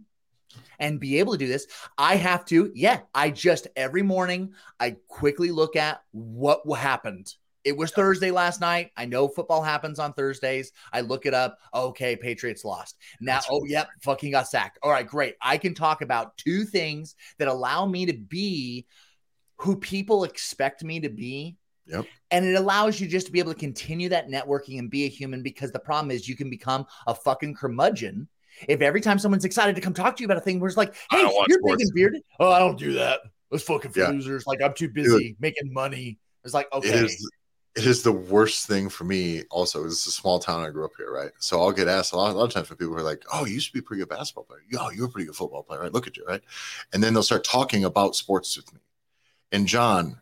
[0.79, 1.67] and be able to do this,
[1.97, 7.33] I have to, yeah, I just every morning I quickly look at what happened.
[7.63, 8.91] It was Thursday last night.
[8.97, 10.71] I know football happens on Thursdays.
[10.91, 11.59] I look it up.
[11.73, 12.97] Okay, Patriots lost.
[13.19, 14.79] Now, That's oh, yep, fucking got sacked.
[14.81, 15.35] All right, great.
[15.41, 18.87] I can talk about two things that allow me to be
[19.57, 21.55] who people expect me to be
[21.87, 22.05] Yep.
[22.31, 25.09] And it allows you just to be able to continue that networking and be a
[25.09, 28.27] human because the problem is you can become a fucking curmudgeon
[28.67, 30.77] if every time someone's excited to come talk to you about a thing where it's
[30.77, 32.21] like, hey, you're big and bearded.
[32.39, 33.21] Oh, I don't do that.
[33.49, 34.09] Those fucking yeah.
[34.09, 34.45] losers.
[34.47, 36.19] Like I'm too busy Dude, making money.
[36.43, 36.89] It's like, okay.
[36.89, 37.31] It is,
[37.75, 39.85] it is the worst thing for me also.
[39.85, 41.31] It's a small town I grew up here, right?
[41.39, 43.23] So I'll get asked a lot, a lot of times from people who are like,
[43.33, 44.61] Oh, you used to be a pretty good basketball player.
[44.69, 45.93] Yo, you're a pretty good football player, right?
[45.93, 46.41] Look at you, right?
[46.93, 48.79] And then they'll start talking about sports with me.
[49.51, 50.17] And John,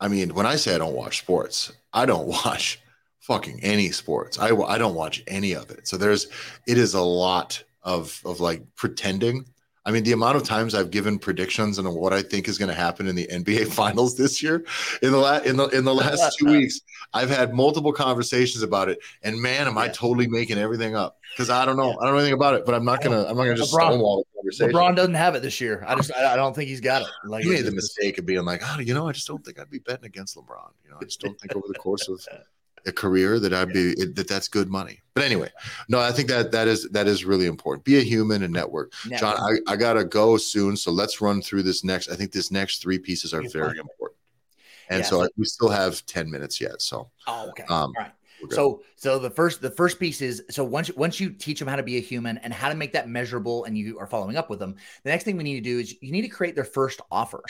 [0.00, 2.80] I mean, when I say I don't watch sports, I don't watch
[3.20, 4.38] fucking any sports.
[4.38, 5.88] I, I don't watch any of it.
[5.88, 6.28] So there's,
[6.66, 9.46] it is a lot of, of like pretending.
[9.84, 12.68] I mean, the amount of times I've given predictions on what I think is going
[12.68, 14.64] to happen in the NBA finals this year
[15.02, 16.80] in the last, in the, in the last two weeks,
[17.14, 19.82] I've had multiple conversations about it and man, am yeah.
[19.82, 21.96] I totally making everything up because I don't know.
[22.00, 23.62] I don't know anything about it, but I'm not going to, I'm not going to
[23.62, 24.74] just LeBron, stonewall conversation.
[24.74, 25.84] LeBron doesn't have it this year.
[25.86, 27.08] I just I don't think he's got it.
[27.24, 29.58] Like he made the mistake of being like, oh, you know, I just don't think
[29.58, 30.70] I'd be betting against LeBron.
[30.84, 32.26] You know, I just don't think over the course of
[32.86, 35.00] a career that I'd be that that's good money.
[35.14, 35.50] But anyway,
[35.88, 37.84] no, I think that that is that is really important.
[37.84, 38.92] Be a human and network.
[39.06, 39.38] network.
[39.38, 42.08] John, I, I gotta go soon, so let's run through this next.
[42.08, 44.18] I think this next three pieces are very important.
[44.88, 46.80] And yeah, so, so we still have 10 minutes yet.
[46.80, 47.64] So, oh, okay.
[47.64, 48.12] Um, All right.
[48.50, 51.76] So so the first the first piece is so once once you teach them how
[51.76, 54.50] to be a human and how to make that measurable and you are following up
[54.50, 56.64] with them, the next thing we need to do is you need to create their
[56.64, 57.42] first offer.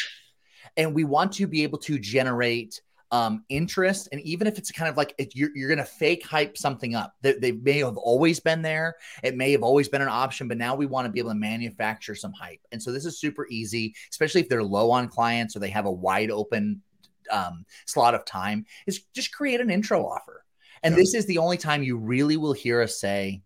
[0.77, 2.81] And we want to be able to generate
[3.13, 4.09] um, interest.
[4.13, 7.15] And even if it's kind of like you're, you're going to fake hype something up,
[7.23, 8.97] they, they may have always been there.
[9.23, 11.37] It may have always been an option, but now we want to be able to
[11.37, 12.61] manufacture some hype.
[12.73, 15.87] And so this is super easy, especially if they're low on clients or they have
[15.87, 16.83] a wide open
[17.31, 20.45] um, slot of time, is just create an intro offer.
[20.83, 21.01] And yeah.
[21.01, 23.43] this is the only time you really will hear us say,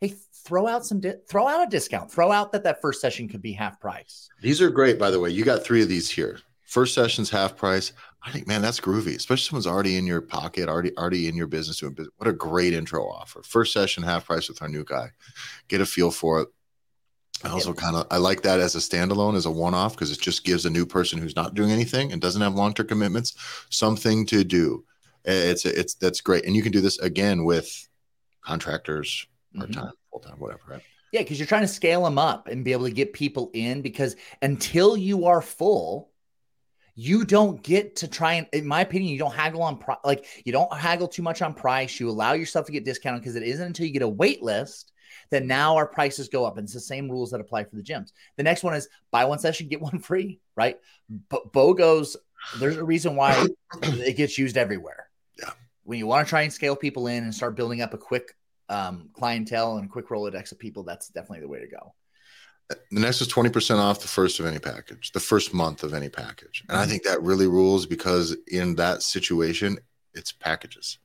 [0.00, 0.14] "Hey,
[0.44, 2.10] throw out some di- throw out a discount.
[2.10, 5.20] Throw out that that first session could be half price." These are great, by the
[5.20, 5.30] way.
[5.30, 6.40] You got three of these here.
[6.64, 7.92] First session's half price.
[8.22, 9.16] I think, man, that's groovy.
[9.16, 12.14] Especially someone's already in your pocket, already already in your business doing business.
[12.16, 13.42] What a great intro offer.
[13.42, 15.10] First session half price with our new guy.
[15.68, 16.48] Get a feel for it.
[17.44, 20.20] I also kind of I like that as a standalone, as a one-off, because it
[20.20, 23.34] just gives a new person who's not doing anything and doesn't have long-term commitments
[23.68, 24.84] something to do.
[25.24, 27.88] It's it's that's great, and you can do this again with
[28.42, 29.90] contractors, part time, mm-hmm.
[30.10, 30.60] full time, whatever.
[30.68, 30.82] Right?
[31.12, 33.82] Yeah, because you're trying to scale them up and be able to get people in.
[33.82, 36.10] Because until you are full,
[36.94, 39.98] you don't get to try and, in my opinion, you don't haggle on price.
[40.04, 42.00] Like you don't haggle too much on price.
[42.00, 44.92] You allow yourself to get discounted because it isn't until you get a wait list
[45.30, 46.56] that now our prices go up.
[46.56, 48.12] And it's the same rules that apply for the gyms.
[48.36, 50.78] The next one is buy one session, get one free, right?
[51.28, 52.16] But BOGOs,
[52.58, 53.46] there's a reason why
[53.82, 55.08] it gets used everywhere
[55.84, 58.36] when you want to try and scale people in and start building up a quick
[58.68, 61.94] um, clientele and quick Rolodex of people, that's definitely the way to go.
[62.68, 66.08] The next is 20% off the first of any package, the first month of any
[66.08, 66.64] package.
[66.68, 66.90] And I mm-hmm.
[66.90, 69.78] think that really rules because in that situation,
[70.14, 70.98] it's packages,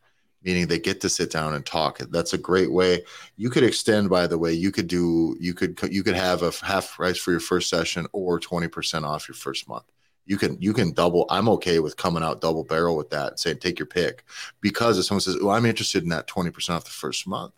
[0.43, 1.97] meaning they get to sit down and talk.
[1.97, 3.03] That's a great way.
[3.35, 6.53] You could extend, by the way, you could do, you could, you could have a
[6.65, 9.85] half price for your first session or 20% off your first month
[10.27, 13.39] you can you can double i'm okay with coming out double barrel with that and
[13.39, 14.23] saying take your pick
[14.61, 17.53] because if someone says oh i'm interested in that 20% off the first month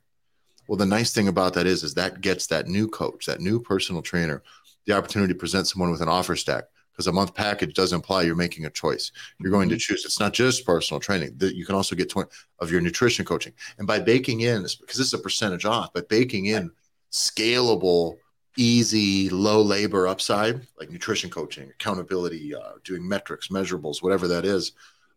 [0.68, 3.60] well the nice thing about that is is that gets that new coach that new
[3.60, 4.42] personal trainer
[4.86, 6.66] the opportunity to present someone with an offer stack
[7.00, 9.14] because a month package doesn't imply you're making a choice.
[9.40, 9.78] You're going mm-hmm.
[9.78, 10.04] to choose.
[10.04, 11.32] It's not just personal training.
[11.38, 13.54] That you can also get 20 of your nutrition coaching.
[13.78, 16.72] And by baking in, because this is a percentage off, but baking in
[17.10, 18.18] scalable,
[18.58, 24.74] easy, low labor upside, like nutrition coaching, accountability, uh, doing metrics, measurables, whatever that is,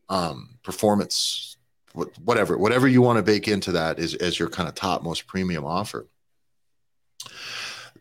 [0.08, 1.56] um, performance,
[2.24, 5.26] whatever, whatever you want to bake into that is as your kind of top most
[5.26, 6.06] premium offer.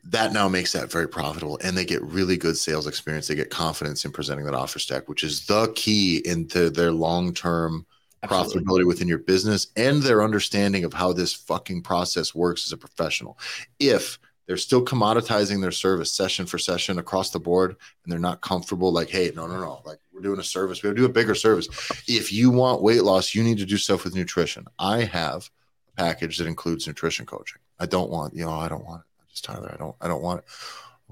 [0.05, 3.27] That now makes that very profitable and they get really good sales experience.
[3.27, 7.85] They get confidence in presenting that offer stack which is the key into their long-term
[8.23, 8.63] Absolutely.
[8.63, 12.77] profitability within your business and their understanding of how this fucking process works as a
[12.77, 13.37] professional.
[13.79, 14.19] If
[14.51, 18.91] they're still commoditizing their service session for session across the board and they're not comfortable
[18.91, 21.09] like hey no no no like we're doing a service we have to do a
[21.09, 21.69] bigger service
[22.05, 25.49] if you want weight loss you need to do stuff with nutrition i have
[25.87, 29.05] a package that includes nutrition coaching i don't want you know i don't want it
[29.21, 30.45] I'm just Tyler, I don't, I don't want it.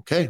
[0.00, 0.28] Okay.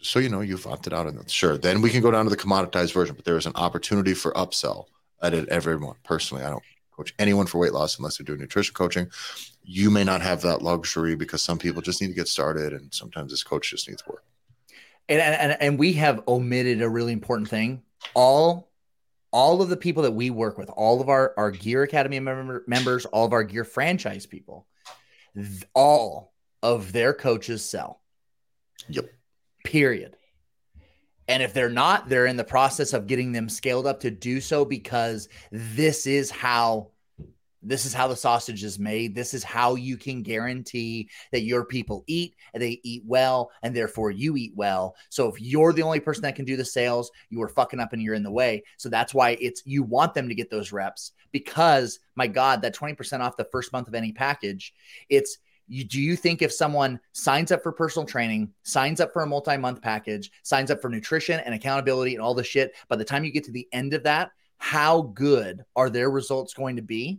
[0.00, 1.30] So, you know, you've opted out of it.
[1.30, 1.58] Sure.
[1.58, 4.32] Then we can go down to the commoditized version, but there is an opportunity for
[4.32, 4.86] upsell
[5.20, 5.96] at everyone.
[6.04, 9.10] Personally, I don't coach anyone for weight loss unless they're doing nutrition coaching.
[9.68, 12.94] You may not have that luxury because some people just need to get started and
[12.94, 14.22] sometimes this coach just needs work.
[15.08, 17.82] And, and, and we have omitted a really important thing.
[18.14, 18.70] All
[19.32, 22.64] all of the people that we work with, all of our, our Gear Academy member,
[22.66, 24.66] members, all of our Gear franchise people,
[25.74, 28.00] all of their coaches sell.
[28.88, 29.10] Yep.
[29.64, 30.16] Period.
[31.28, 34.40] And if they're not, they're in the process of getting them scaled up to do
[34.40, 36.92] so because this is how
[37.66, 39.14] this is how the sausage is made.
[39.14, 43.74] This is how you can guarantee that your people eat and they eat well, and
[43.74, 44.94] therefore you eat well.
[45.08, 47.92] So if you're the only person that can do the sales, you are fucking up
[47.92, 48.62] and you're in the way.
[48.76, 52.74] So that's why it's you want them to get those reps because my God, that
[52.74, 54.72] 20% off the first month of any package,
[55.08, 55.38] it's
[55.68, 59.26] you, do you think if someone signs up for personal training, signs up for a
[59.26, 63.04] multi month package, signs up for nutrition and accountability and all the shit, by the
[63.04, 66.82] time you get to the end of that, how good are their results going to
[66.82, 67.18] be?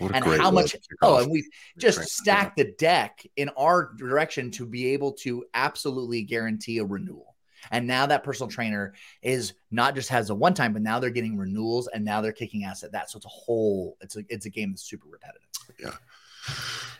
[0.00, 4.88] And how much oh and we've just stacked the deck in our direction to be
[4.88, 7.34] able to absolutely guarantee a renewal.
[7.72, 11.10] And now that personal trainer is not just has a one time but now they're
[11.10, 13.10] getting renewals and now they're kicking ass at that.
[13.10, 15.48] So it's a whole it's a it's a game that's super repetitive.
[15.78, 15.92] Yeah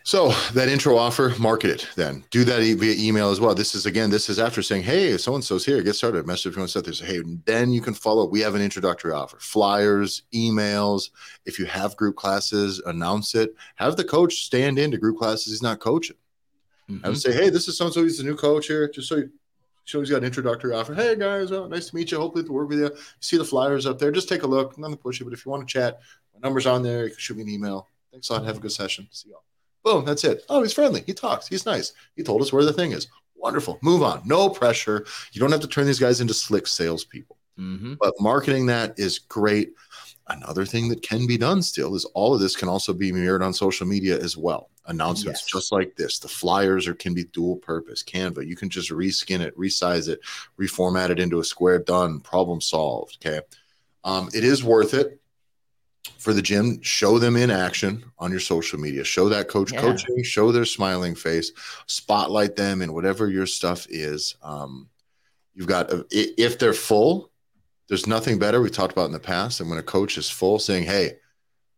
[0.07, 2.25] so that intro offer, market it then.
[2.31, 3.57] Do that via email as well.
[3.57, 6.27] This is again, this is after saying, hey, so and so's here, get started.
[6.27, 8.25] Message if you want to set Hey, then you can follow.
[8.29, 11.11] We have an introductory offer, flyers, emails.
[11.45, 13.55] If you have group classes, announce it.
[13.75, 16.17] Have the coach stand into group classes he's not coaching.
[16.89, 17.05] Mm-hmm.
[17.05, 18.05] I would say, hey, this is so and so.
[18.05, 18.89] He's the new coach here.
[18.89, 19.31] Just so you
[19.87, 20.95] show he's got an introductory offer.
[20.95, 22.19] Hey guys, well, nice to meet you.
[22.19, 22.85] Hopefully to work with you.
[22.85, 22.97] you.
[23.19, 24.13] See the flyers up there.
[24.13, 24.79] Just take a look.
[24.79, 25.99] Nothing pushy, but if you want to chat,
[26.35, 27.05] my number's on there.
[27.05, 27.89] You can shoot me an email.
[28.17, 28.47] Thanks a lot.
[28.47, 29.07] Have a good session.
[29.11, 29.43] See y'all.
[29.85, 30.45] Boom, that's it.
[30.49, 31.03] Oh, he's friendly.
[31.07, 31.47] He talks.
[31.47, 31.93] He's nice.
[32.17, 33.09] He told us where the thing is.
[33.37, 33.79] Wonderful.
[33.83, 34.23] Move on.
[34.25, 35.05] No pressure.
[35.33, 37.37] You don't have to turn these guys into slick salespeople.
[37.59, 37.95] Mm-hmm.
[38.01, 39.75] But marketing that is great.
[40.29, 43.43] Another thing that can be done still is all of this can also be mirrored
[43.43, 44.71] on social media as well.
[44.87, 45.53] Announcements yes.
[45.53, 46.19] just like this.
[46.19, 48.03] The flyers are can be dual purpose.
[48.03, 50.21] Canva, you can just reskin it, resize it,
[50.59, 51.79] reformat it into a square.
[51.79, 52.21] Done.
[52.21, 53.19] Problem solved.
[53.25, 53.41] Okay.
[54.05, 55.21] Um, it is worth it
[56.19, 59.05] for the gym, show them in action on your social media.
[59.05, 59.81] Show that coach yeah.
[59.81, 61.53] coaching, show their smiling face,
[61.87, 64.37] spotlight them in whatever your stuff is.
[64.43, 64.89] Um,
[65.55, 67.31] you've got, if they're full,
[67.89, 70.59] there's nothing better we talked about in the past And when a coach is full
[70.59, 71.19] saying, Hey,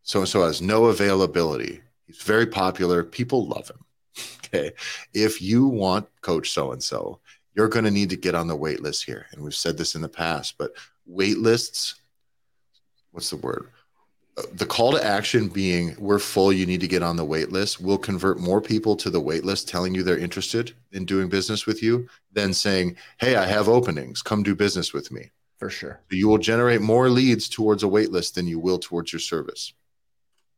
[0.02, 1.82] so and so has no availability.
[2.06, 3.04] He's very popular.
[3.04, 3.84] People love him.
[4.48, 4.72] Okay.
[5.12, 7.20] If you want coach so and so,
[7.54, 9.26] you're going to need to get on the wait list here.
[9.32, 10.70] And we've said this in the past, but
[11.04, 11.96] wait lists,
[13.10, 13.68] what's the word?
[14.52, 17.80] The call to action being we're full you need to get on the wait list
[17.80, 21.66] will convert more people to the wait list telling you they're interested in doing business
[21.66, 25.30] with you than saying hey i have openings come do business with me.
[25.58, 26.00] For sure.
[26.10, 29.20] So you will generate more leads towards a wait list than you will towards your
[29.20, 29.72] service.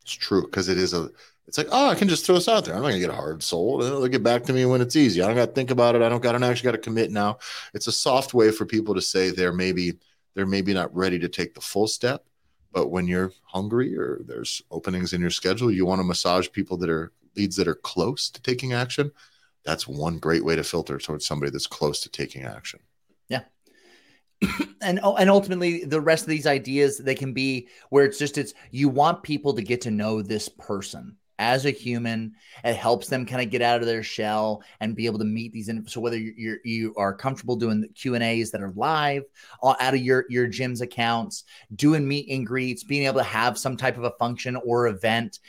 [0.02, 1.10] It's true because it is a
[1.46, 2.74] it's like oh i can just throw this out there.
[2.74, 3.82] I'm not gonna get hard sold.
[3.82, 5.22] They'll get back to me when it's easy.
[5.22, 6.02] I don't gotta think about it.
[6.02, 7.38] I don't gotta actually gotta commit now.
[7.74, 9.98] It's a soft way for people to say they're maybe
[10.34, 12.24] they're maybe not ready to take the full step
[12.72, 16.76] but when you're hungry or there's openings in your schedule, you want to massage people
[16.78, 19.10] that are leads that are close to taking action.
[19.64, 22.80] That's one great way to filter towards somebody that's close to taking action.
[23.28, 23.42] Yeah.
[24.82, 28.38] and oh, and ultimately the rest of these ideas they can be where it's just
[28.38, 32.34] it's you want people to get to know this person as a human.
[32.62, 35.52] It helps them kind of get out of their shell and be able to meet
[35.52, 35.70] these.
[35.86, 39.24] So whether you're, you are comfortable doing Q and A's that are live
[39.64, 43.76] out of your your gym's accounts, doing meet and greets, being able to have some
[43.76, 45.40] type of a function or event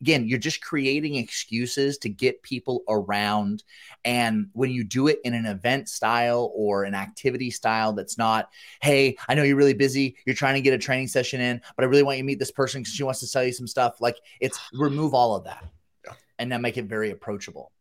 [0.00, 3.62] again, you're just creating excuses to get people around.
[4.04, 8.48] And when you do it in an event style or an activity style that's not,
[8.80, 11.84] hey, I know you're really busy, you're trying to get a training session in, but
[11.84, 13.66] I really want you to meet this person because she wants to sell you some
[13.66, 14.00] stuff.
[14.00, 15.64] Like it's remove all of that
[16.04, 16.12] yeah.
[16.38, 17.72] and then make it very approachable.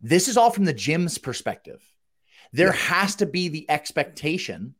[0.00, 1.82] This is all from the gym's perspective.
[2.52, 2.74] There yeah.
[2.74, 4.74] has to be the expectation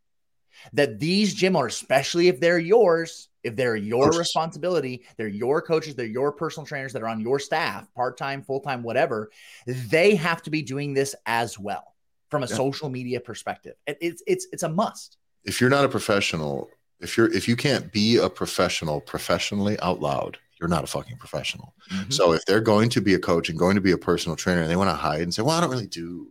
[0.73, 4.19] that these gym owners, especially if they're yours, if they're your coaches.
[4.19, 8.43] responsibility, they're your coaches, they're your personal trainers that are on your staff, part time,
[8.43, 9.31] full time, whatever,
[9.67, 11.95] they have to be doing this as well
[12.31, 12.55] from a yeah.
[12.55, 13.75] social media perspective.
[13.87, 15.17] It's it's it's a must.
[15.45, 16.71] If you're not a professional,
[17.01, 21.17] if you're if you can't be a professional professionally out loud, you're not a fucking
[21.17, 21.75] professional.
[21.91, 22.11] Mm-hmm.
[22.11, 24.63] So if they're going to be a coach and going to be a personal trainer
[24.63, 26.29] and they want to hide and say, "Well, I don't really do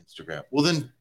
[0.00, 0.92] Instagram," well then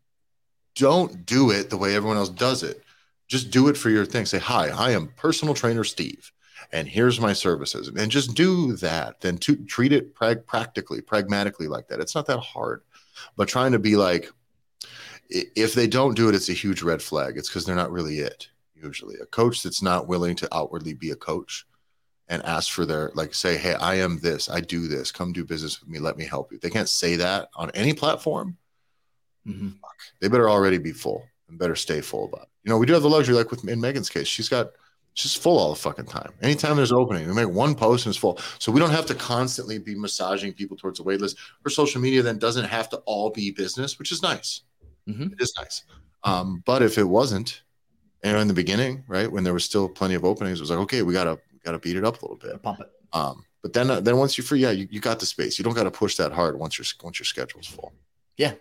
[0.76, 2.84] don't do it the way everyone else does it.
[3.28, 4.26] Just do it for your thing.
[4.26, 6.32] Say, "Hi, I am personal trainer Steve."
[6.72, 7.88] and here's my services.
[7.96, 12.00] And just do that then to treat it pra- practically pragmatically like that.
[12.00, 12.82] It's not that hard
[13.36, 14.30] but trying to be like
[15.30, 17.38] if they don't do it it's a huge red flag.
[17.38, 19.16] It's because they're not really it usually.
[19.22, 21.66] A coach that's not willing to outwardly be a coach
[22.28, 24.50] and ask for their like say hey i am this.
[24.50, 25.12] I do this.
[25.12, 26.00] Come do business with me.
[26.00, 26.60] Let me help you.
[26.60, 28.58] They can't say that on any platform.
[29.48, 29.70] Mm-hmm.
[30.20, 31.24] they better already be full
[31.56, 33.68] and better stay full about it you know we do have the luxury like with
[33.68, 34.72] in megan's case she's got
[35.14, 38.12] she's full all the fucking time anytime there's an opening we make one post and
[38.12, 41.38] it's full so we don't have to constantly be massaging people towards the wait list
[41.64, 44.62] her social media then doesn't have to all be business which is nice
[45.08, 45.32] mm-hmm.
[45.32, 45.84] it is nice
[46.24, 47.62] um, but if it wasn't
[48.26, 50.80] and in the beginning, right when there was still plenty of openings, it was like,
[50.80, 52.62] okay, we gotta got to beat it up a little bit.
[52.62, 52.90] Pump it.
[53.14, 55.60] Um, but then uh, then once you're free, yeah, you, you got the space.
[55.60, 57.94] You don't got to push that hard once your once your schedule's full.
[58.36, 58.54] Yeah.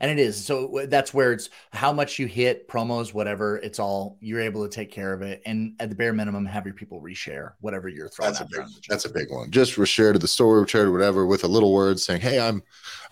[0.00, 0.44] And it is.
[0.44, 3.58] So that's where it's how much you hit promos, whatever.
[3.58, 5.42] It's all you're able to take care of it.
[5.44, 8.32] And at the bare minimum, have your people reshare whatever you're throwing.
[8.32, 9.50] That's a big, that's a big one.
[9.50, 12.62] Just reshare to the story, share to whatever with a little word saying, Hey, I'm,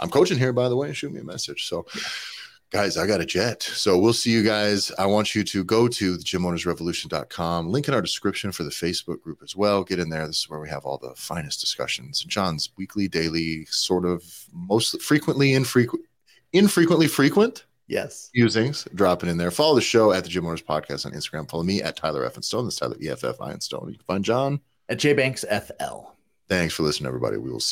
[0.00, 1.66] I'm coaching here, by the way, shoot me a message.
[1.66, 2.02] So yeah
[2.70, 3.62] guys, I got a jet.
[3.62, 4.90] So we'll see you guys.
[4.98, 9.22] I want you to go to the gymownersrevolution.com, link in our description for the Facebook
[9.22, 9.84] group as well.
[9.84, 10.26] Get in there.
[10.26, 12.22] This is where we have all the finest discussions.
[12.24, 14.22] John's weekly, daily, sort of
[14.52, 16.04] most frequently infrequent,
[16.56, 17.64] infrequently frequent.
[17.88, 18.30] Yes.
[18.34, 19.50] Musings dropping in there.
[19.50, 21.48] Follow the show at the gym Owners Podcast on Instagram.
[21.48, 22.64] Follow me at Tyler Effin Stone.
[22.64, 23.88] That's Tyler EFF I and Stone.
[23.88, 26.10] You can find John at JBanks FL.
[26.48, 27.36] Thanks for listening, everybody.
[27.36, 27.64] We will see